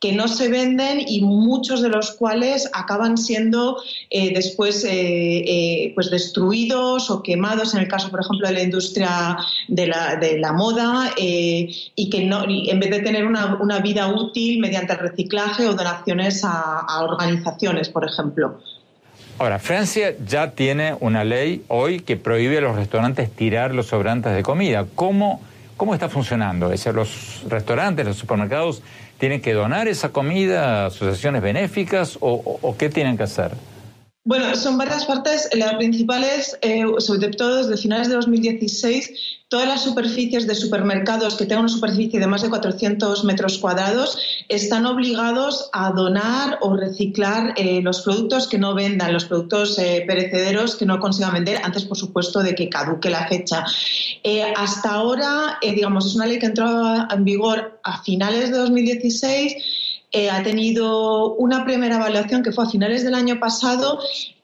[0.00, 6.10] que no se venden y muchos de los cuales acaban siendo eh, después eh, pues
[6.10, 12.10] destruidos o quemados, en el caso, por ejemplo, de la industria de la, moda, y
[12.10, 17.02] que no, en vez de tener una, vida útil mediante el reciclaje o donaciones a
[17.02, 18.58] organizaciones, por ejemplo.
[19.40, 24.34] Ahora, Francia ya tiene una ley hoy que prohíbe a los restaurantes tirar los sobrantes
[24.34, 24.84] de comida.
[24.96, 25.40] ¿Cómo,
[25.76, 26.72] cómo está funcionando?
[26.72, 28.82] ¿Es los restaurantes, los supermercados
[29.18, 33.52] tienen que donar esa comida a asociaciones benéficas o, qué tienen que hacer?
[34.28, 35.48] Bueno, son varias partes.
[35.54, 41.34] La principal es, eh, sobre todo desde finales de 2016, Todas las superficies de supermercados
[41.36, 46.76] que tengan una superficie de más de 400 metros cuadrados están obligados a donar o
[46.76, 51.62] reciclar eh, los productos que no vendan, los productos eh, perecederos que no consigan vender
[51.64, 53.64] antes, por supuesto, de que caduque la fecha.
[54.22, 56.66] Eh, hasta ahora, digamos, es una ley que entró
[57.10, 59.54] en vigor a finales de 2016
[60.10, 63.98] eh, ha tenido una primera evaluación que fue a finales del año pasado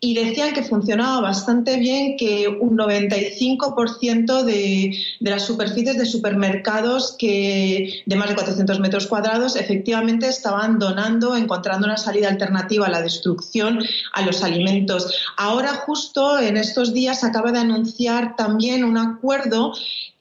[0.04, 7.16] y decían que funcionaba bastante bien, que un 95% de, de, las superficies de supermercados
[7.18, 12.90] que de más de 400 metros cuadrados efectivamente estaban donando, encontrando una salida alternativa a
[12.90, 13.78] la destrucción
[14.12, 15.14] a los alimentos.
[15.38, 19.72] Ahora justo en estos días acaba de anunciar también un acuerdo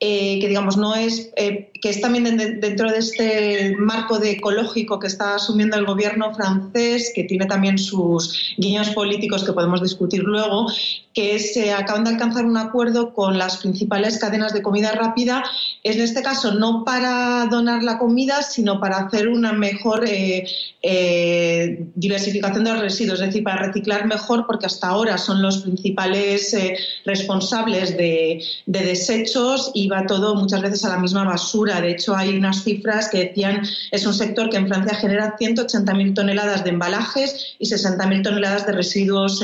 [0.06, 5.00] eh, que digamos no es eh, que es también dentro de este marco de ecológico
[5.00, 10.24] que está asumiendo el gobierno francés, que tiene también sus guiños políticos que podemos discutir
[10.24, 10.68] luego,
[11.14, 15.44] que se acaban de alcanzar un acuerdo con las principales cadenas de comida rápida,
[15.84, 20.46] en este caso no para donar la comida, sino para hacer una mejor eh,
[21.96, 26.56] diversificación de los residuos, es decir, para reciclar mejor, porque hasta ahora son los principales
[27.06, 31.80] responsables de, de desechos y todo muchas veces a la misma basura.
[31.82, 36.14] De hecho, hay unas cifras que decían es un sector que en Francia genera 180.000
[36.16, 39.42] toneladas de embalajes y 60.000 toneladas de residuos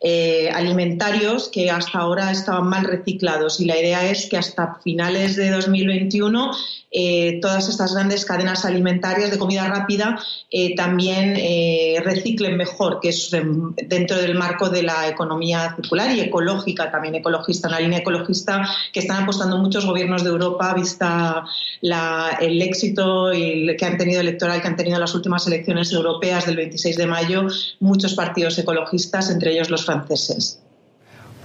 [0.00, 3.60] eh, alimentarios que hasta ahora estaban mal reciclados.
[3.60, 6.50] Y la idea es que hasta finales de 2021
[6.90, 10.18] eh, todas estas grandes cadenas alimentarias de comida rápida
[10.50, 11.34] eh, también
[12.02, 17.68] reciclen mejor, que es dentro del marco de la economía circular y ecológica, también ecologista,
[17.68, 21.44] una línea ecologista que están apostando muchos gobiernos de Europa, vista
[22.40, 26.96] el éxito que han tenido electoral que han tenido las últimas elecciones europeas del 26
[26.96, 27.46] de mayo,
[27.80, 30.60] muchos partidos ecologistas, entre ellos los franceses.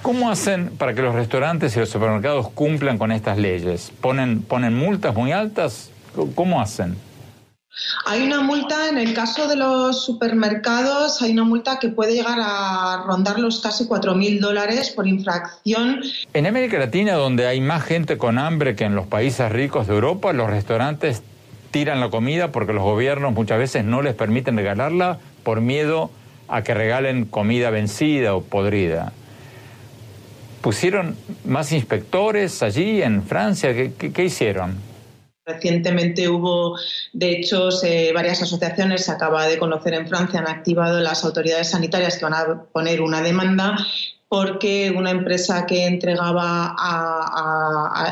[0.04, 3.92] ¿Cómo hacen para que los restaurantes y los supermercados cumplan con estas leyes?
[4.02, 5.90] ¿Ponen, ponen multas muy altas?
[6.36, 6.98] ¿Cómo hacen?
[8.06, 12.38] Hay una multa, en el caso de los supermercados, hay una multa que puede llegar
[12.40, 16.02] a rondar los casi 4.000 dólares por infracción.
[16.34, 19.96] En América Latina, donde hay más gente con hambre que en los países ricos de
[19.96, 21.24] Europa, los restaurantes
[21.72, 26.12] tiran la comida porque los gobiernos muchas veces no les permiten regalarla por miedo
[26.48, 29.14] a que regalen comida vencida o podrida.
[30.62, 33.74] ¿Pusieron más inspectores allí en Francia?
[33.74, 34.78] ¿Qué, hicieron?
[35.46, 36.78] Recientemente hubo,
[37.12, 37.68] de hecho,
[38.14, 42.34] varias asociaciones, se acaba de conocer en Francia, han activado las autoridades sanitarias que van
[42.34, 43.78] a poner una demanda
[44.34, 46.76] porque una empresa que entregaba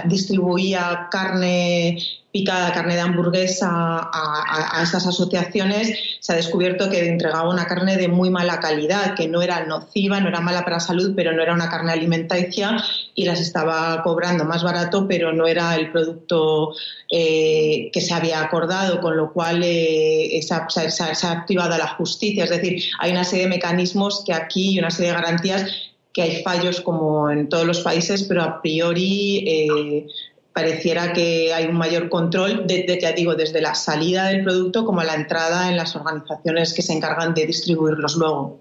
[0.06, 1.98] distribuía carne
[2.32, 3.68] picada, carne de hamburguesa
[4.14, 9.28] a, estas asociaciones, se ha descubierto que entregaba una carne de muy mala calidad, que
[9.28, 12.78] no era nociva, no era mala para la salud, pero no era una carne alimenticia
[13.16, 16.76] y las estaba cobrando más barato, pero no era el producto
[17.10, 22.44] eh, que se había acordado, con lo cual eh, se, ha, activado la justicia.
[22.44, 26.22] Es decir, hay una serie de mecanismos que aquí y una serie de garantías que
[26.22, 30.08] hay fallos como en todos los países, pero a priori eh,
[30.54, 35.02] pareciera que hay un mayor control, desde, ya digo, desde la salida del producto como
[35.02, 38.60] a la entrada en las organizaciones que se encargan de distribuirlos luego.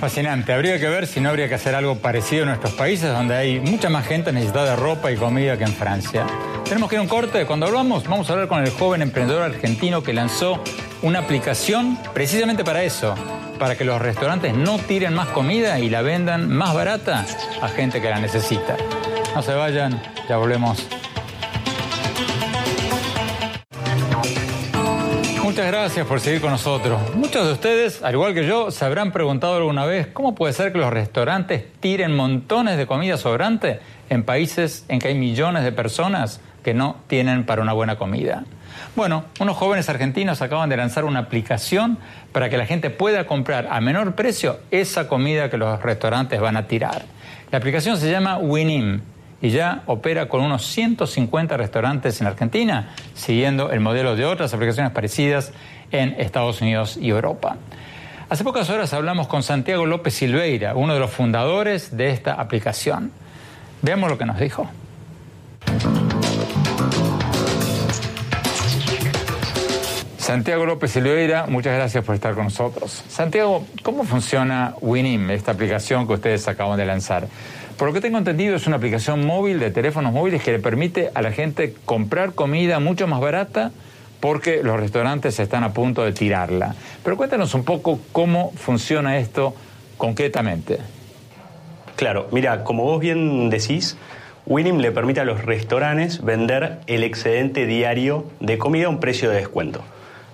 [0.00, 0.52] Fascinante.
[0.52, 3.60] Habría que ver si no habría que hacer algo parecido en nuestros países, donde hay
[3.60, 6.26] mucha más gente necesitada de ropa y comida que en Francia.
[6.64, 7.46] Tenemos que ir a un corte.
[7.46, 10.62] Cuando hablamos, vamos a hablar con el joven emprendedor argentino que lanzó
[11.04, 13.14] una aplicación precisamente para eso,
[13.58, 17.26] para que los restaurantes no tiren más comida y la vendan más barata
[17.60, 18.74] a gente que la necesita.
[19.34, 20.88] No se vayan, ya volvemos.
[25.42, 26.98] Muchas gracias por seguir con nosotros.
[27.14, 30.72] Muchos de ustedes, al igual que yo, se habrán preguntado alguna vez cómo puede ser
[30.72, 35.72] que los restaurantes tiren montones de comida sobrante en países en que hay millones de
[35.72, 38.44] personas que no tienen para una buena comida.
[38.96, 41.98] Bueno, unos jóvenes argentinos acaban de lanzar una aplicación
[42.30, 46.56] para que la gente pueda comprar a menor precio esa comida que los restaurantes van
[46.56, 47.02] a tirar.
[47.50, 49.00] La aplicación se llama Winim
[49.42, 54.92] y ya opera con unos 150 restaurantes en Argentina, siguiendo el modelo de otras aplicaciones
[54.92, 55.52] parecidas
[55.90, 57.56] en Estados Unidos y Europa.
[58.28, 63.10] Hace pocas horas hablamos con Santiago López Silveira, uno de los fundadores de esta aplicación.
[63.82, 64.70] Veamos lo que nos dijo.
[70.24, 73.04] Santiago López Silveira, muchas gracias por estar con nosotros.
[73.08, 77.28] Santiago, ¿cómo funciona Winim, esta aplicación que ustedes acaban de lanzar?
[77.76, 81.10] Por lo que tengo entendido, es una aplicación móvil de teléfonos móviles que le permite
[81.14, 83.72] a la gente comprar comida mucho más barata
[84.20, 86.74] porque los restaurantes están a punto de tirarla.
[87.02, 89.54] Pero cuéntanos un poco cómo funciona esto
[89.98, 90.78] concretamente.
[91.96, 93.98] Claro, mira, como vos bien decís,
[94.46, 99.28] Winim le permite a los restaurantes vender el excedente diario de comida a un precio
[99.28, 99.84] de descuento.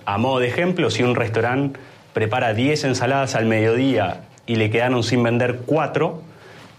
[0.05, 1.79] A modo de ejemplo, si un restaurante
[2.13, 6.21] prepara 10 ensaladas al mediodía y le quedaron sin vender 4,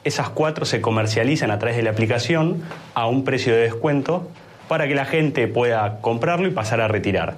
[0.05, 2.63] esas 4 se comercializan a través de la aplicación
[2.95, 4.29] a un precio de descuento
[4.69, 7.37] para que la gente pueda comprarlo y pasar a retirar.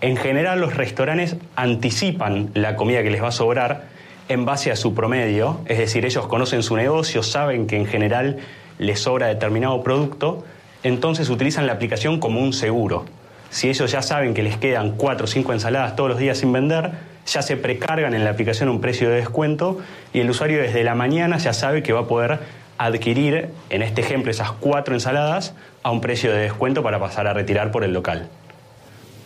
[0.00, 3.84] En general los restaurantes anticipan la comida que les va a sobrar
[4.30, 8.38] en base a su promedio, es decir, ellos conocen su negocio, saben que en general
[8.78, 10.44] les sobra determinado producto,
[10.82, 13.04] entonces utilizan la aplicación como un seguro.
[13.50, 16.52] Si ellos ya saben que les quedan cuatro o cinco ensaladas todos los días sin
[16.52, 16.92] vender,
[17.26, 19.78] ya se precargan en la aplicación un precio de descuento
[20.12, 22.38] y el usuario desde la mañana ya sabe que va a poder
[22.78, 27.34] adquirir, en este ejemplo, esas cuatro ensaladas a un precio de descuento para pasar a
[27.34, 28.28] retirar por el local.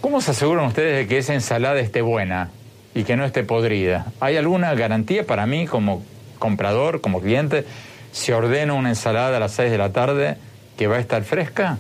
[0.01, 2.51] ¿Cómo se aseguran ustedes de que esa ensalada esté buena
[2.95, 4.07] y que no esté podrida?
[4.21, 6.03] ¿Hay alguna garantía para mí como
[6.39, 7.65] comprador, como cliente,
[8.13, 10.37] si ordeno una ensalada a las 6 de la tarde
[10.77, 11.79] que va a estar fresca?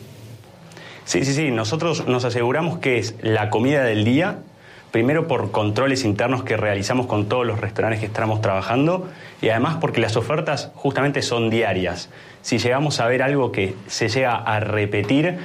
[1.04, 1.50] Sí, sí, sí.
[1.50, 4.38] Nosotros nos aseguramos que es la comida del día,
[4.90, 9.08] primero por controles internos que realizamos con todos los restaurantes que estamos trabajando
[9.42, 12.08] y además porque las ofertas justamente son diarias.
[12.42, 15.38] Si llegamos a ver algo que se llega a repetir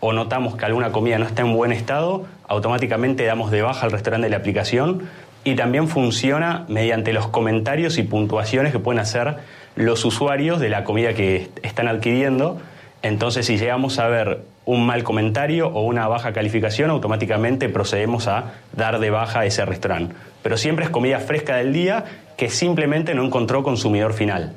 [0.00, 3.92] o notamos que alguna comida no está en buen estado, automáticamente damos de baja al
[3.92, 5.08] restaurante de la aplicación
[5.44, 9.36] y también funciona mediante los comentarios y puntuaciones que pueden hacer
[9.76, 12.60] los usuarios de la comida que están adquiriendo.
[13.02, 18.52] Entonces, si llegamos a ver un mal comentario o una baja calificación, automáticamente procedemos a
[18.72, 20.14] dar de baja ese restaurante.
[20.42, 22.04] Pero siempre es comida fresca del día
[22.36, 24.52] que simplemente no encontró consumidor final.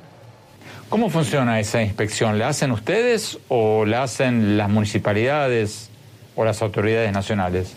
[0.90, 2.40] ¿Cómo funciona esa inspección?
[2.40, 5.92] ¿La hacen ustedes o la hacen las municipalidades
[6.36, 7.76] o las autoridades nacionales?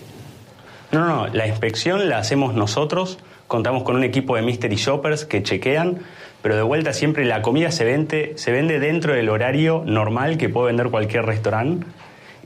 [0.91, 3.19] No, no, la inspección la hacemos nosotros.
[3.47, 5.99] Contamos con un equipo de mystery shoppers que chequean,
[6.41, 10.49] pero de vuelta siempre la comida se vende, se vende dentro del horario normal que
[10.49, 11.87] puede vender cualquier restaurante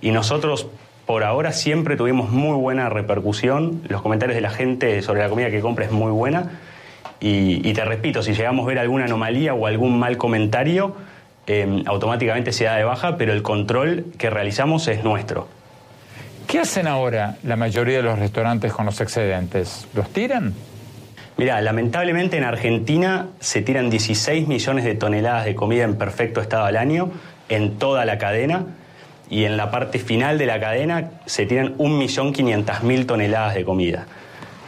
[0.00, 0.66] y nosotros
[1.06, 3.82] por ahora siempre tuvimos muy buena repercusión.
[3.88, 6.50] Los comentarios de la gente sobre la comida que compra es muy buena.
[7.20, 10.94] Y, te repito, si llegamos a ver alguna anomalía o algún mal comentario,
[11.46, 15.48] em, automáticamente se da de baja, pero el control que realizamos es nuestro.
[16.46, 19.86] ¿Qué hacen ahora la mayoría de los restaurantes con los excedentes?
[19.94, 20.54] ¿Los tiran?
[21.38, 26.64] Mira, lamentablemente en Argentina se tiran 16 millones de toneladas de comida en perfecto estado
[26.64, 27.10] al año
[27.48, 28.66] en toda la cadena
[29.28, 34.06] y en la parte final de la cadena se tiran 1.500.000 toneladas de comida.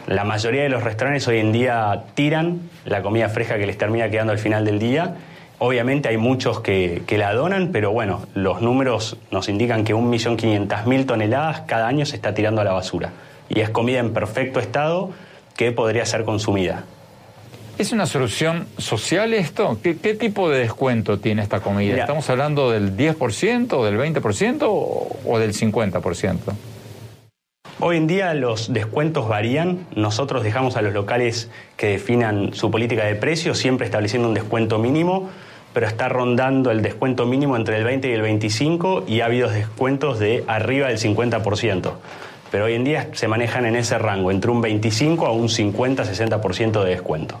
[0.07, 4.09] La mayoría de los restaurantes hoy en día tiran la comida fresca que les termina
[4.09, 5.15] quedando al final del día.
[5.59, 11.61] Obviamente hay muchos que, la donan, pero bueno, los números nos indican que 1.500.000 toneladas
[11.61, 13.11] cada año se está tirando a la basura.
[13.49, 15.11] Y es comida en perfecto estado
[15.55, 16.85] que podría ser consumida.
[17.79, 19.79] ¿Es una solución social esto?
[19.81, 21.95] ¿Qué, tipo de descuento tiene esta comida?
[21.95, 26.37] ¿Estamos hablando del 10% o del 20% o, del 50%?
[27.79, 29.87] Hoy en día los descuentos varían.
[29.95, 34.77] Nosotros dejamos a los locales que definan su política de precios, siempre estableciendo un descuento
[34.77, 35.29] mínimo,
[35.71, 39.49] pero está rondando el descuento mínimo entre el 20 y el 25 y ha habido
[39.49, 41.93] descuentos de arriba del 50%.
[42.51, 46.83] Pero hoy en día se manejan en ese rango, entre un 25 a un 50-60%
[46.83, 47.39] de descuento.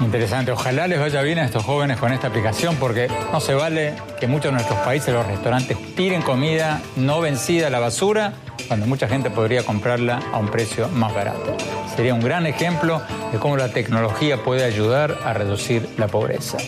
[0.00, 3.94] Interesante, ojalá les vaya bien a estos jóvenes con esta aplicación porque no se vale
[4.20, 8.32] que muchos de nuestros países los restaurantes tiren comida no vencida a la basura
[8.68, 11.56] cuando mucha gente podría comprarla a un precio más barato.
[11.94, 16.58] Sería un gran ejemplo de cómo la tecnología puede ayudar a reducir la pobreza.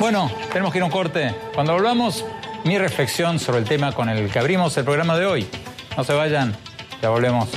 [0.00, 1.34] Bueno, tenemos que ir a un corte.
[1.54, 2.24] Cuando volvamos,
[2.64, 5.46] mi reflexión sobre el tema con el que abrimos el programa de hoy.
[5.96, 6.56] No se vayan,
[7.02, 7.48] ya volvemos.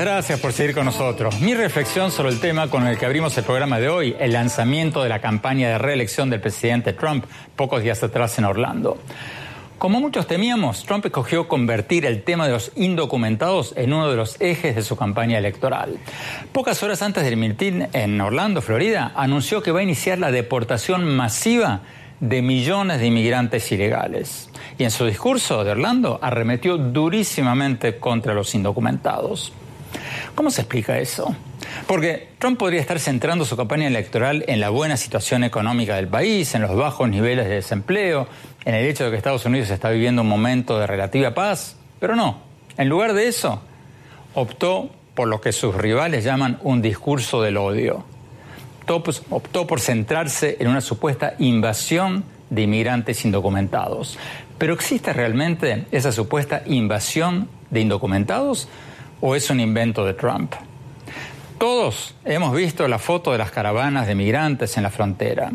[0.00, 1.40] Gracias por seguir con nosotros.
[1.40, 5.02] Mi reflexión sobre el tema con el que abrimos el programa de hoy, el lanzamiento
[5.02, 7.24] de la campaña de reelección del presidente Trump
[7.56, 8.98] pocos días atrás en Orlando.
[9.76, 14.40] Como muchos temíamos, Trump escogió convertir el tema de los indocumentados en uno de los
[14.40, 15.98] ejes de su campaña electoral.
[16.52, 21.06] Pocas horas antes del mitin en Orlando, Florida, anunció que va a iniciar la deportación
[21.16, 21.80] masiva
[22.20, 24.48] de millones de inmigrantes ilegales.
[24.78, 29.52] Y en su discurso de Orlando arremetió durísimamente contra los indocumentados.
[30.34, 31.34] ¿Cómo se explica eso?
[31.86, 36.54] Porque Trump podría estar centrando su campaña electoral en la buena situación económica del país,
[36.54, 38.28] en los bajos niveles de desempleo,
[38.64, 42.16] en el hecho de que Estados Unidos está viviendo un momento de relativa paz, pero
[42.16, 42.40] no.
[42.76, 43.60] En lugar de eso,
[44.34, 48.04] optó por lo que sus rivales llaman un discurso del odio.
[48.82, 54.18] Optó, pues, optó por centrarse en una supuesta invasión de inmigrantes indocumentados.
[54.58, 58.68] ¿Pero existe realmente esa supuesta invasión de indocumentados
[59.20, 60.54] o es un invento de Trump?
[61.58, 65.50] Todos hemos visto la foto de las caravanas de migrantes en la frontera,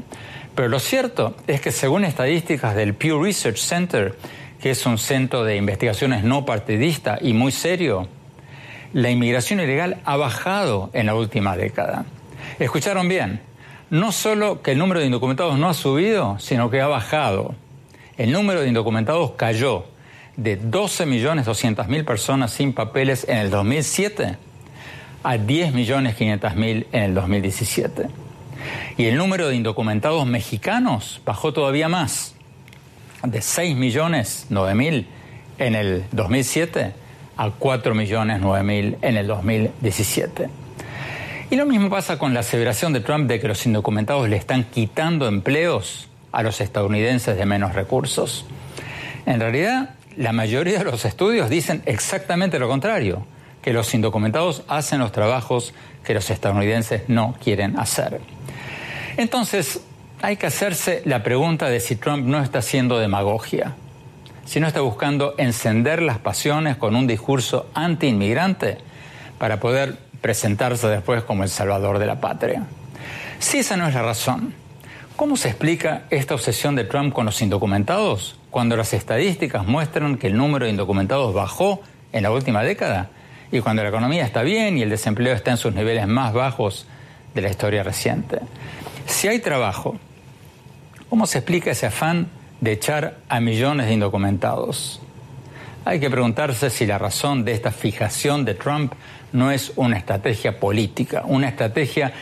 [0.55, 4.17] pero lo cierto es que según estadísticas del Pew Research Center,
[4.61, 8.07] que es un centro de investigaciones no partidista y muy serio,
[8.93, 12.05] la inmigración ilegal ha bajado en la última década.
[12.59, 13.41] Escucharon bien,
[13.89, 17.55] no solo que el número de indocumentados no ha subido, sino que ha bajado.
[18.17, 19.85] El número de indocumentados cayó
[20.37, 24.37] de 12.200.000 personas sin papeles en el 2007
[25.23, 28.07] a 10.500.000 en el 2017.
[28.97, 32.35] Y el número de indocumentados mexicanos bajó todavía más,
[33.23, 35.05] de 6.009.000
[35.59, 36.93] en el 2007
[37.37, 40.49] a 4.009.000 en el 2017.
[41.49, 44.63] Y lo mismo pasa con la aseveración de Trump de que los indocumentados le están
[44.63, 48.45] quitando empleos a los estadounidenses de menos recursos.
[49.25, 53.25] En realidad, la mayoría de los estudios dicen exactamente lo contrario
[53.61, 58.19] que los indocumentados hacen los trabajos que los estadounidenses no quieren hacer.
[59.17, 59.81] Entonces,
[60.21, 63.75] hay que hacerse la pregunta de si Trump no está haciendo demagogia,
[64.45, 68.77] si no está buscando encender las pasiones con un discurso anti-inmigrante
[69.37, 72.67] para poder presentarse después como el salvador de la patria.
[73.39, 74.53] Si esa no es la razón,
[75.15, 80.27] ¿cómo se explica esta obsesión de Trump con los indocumentados cuando las estadísticas muestran que
[80.27, 81.81] el número de indocumentados bajó
[82.11, 83.09] en la última década
[83.51, 86.85] y cuando la economía está bien y el desempleo está en sus niveles más bajos
[87.33, 88.41] de la historia reciente.
[89.07, 89.95] Si hay trabajo,
[91.09, 92.27] ¿cómo se explica ese afán
[92.61, 95.01] de echar a millones de indocumentados?
[95.83, 98.93] Hay que preguntarse si la razón de esta fijación de Trump
[99.31, 102.13] no es una estrategia política, una estrategia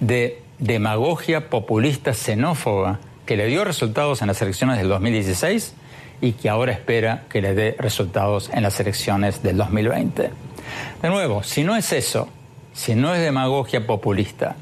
[0.00, 5.74] de demagogia populista xenófoba que le dio resultados en las elecciones del 2016
[6.20, 10.30] y que ahora espera que le dé resultados en las elecciones del 2020.
[11.02, 12.28] De nuevo, si no es eso,
[12.72, 14.56] si no es demagogia populista,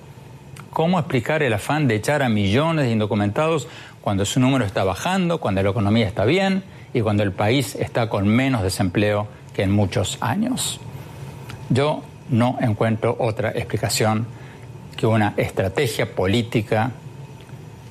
[0.72, 3.68] ¿cómo explicar el afán de echar a millones de indocumentados
[4.00, 8.08] cuando su número está bajando, cuando la economía está bien y cuando el país está
[8.08, 10.80] con menos desempleo que en muchos años?
[11.68, 14.26] Yo no encuentro otra explicación
[14.96, 16.92] que una estrategia política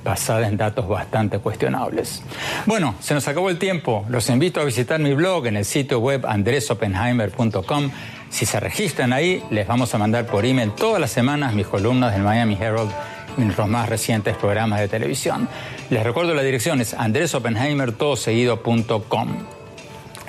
[0.04, 2.22] basada en datos bastante cuestionables.
[2.66, 4.04] Bueno, se nos acabó el tiempo.
[4.08, 7.90] Los invito a visitar mi blog en el sitio web andresopenheimer.com.
[8.28, 12.12] Si se registran ahí, les vamos a mandar por email todas las semanas mis columnas
[12.12, 12.92] del Miami Herald
[13.38, 15.48] y nuestros más recientes programas de televisión.
[15.90, 19.28] Les recuerdo la dirección es andresopenheimertodoseguido.com.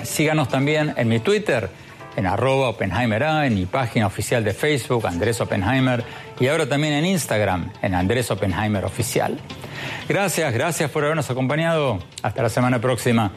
[0.02, 1.70] Síganos también en mi Twitter
[2.16, 6.02] en arroba Oppenheimer A, en mi página oficial de Facebook, Andrés Oppenheimer,
[6.40, 9.38] y ahora también en Instagram, en Andrés Oppenheimer Oficial.
[10.08, 11.98] Gracias, gracias por habernos acompañado.
[12.22, 13.32] Hasta la semana próxima.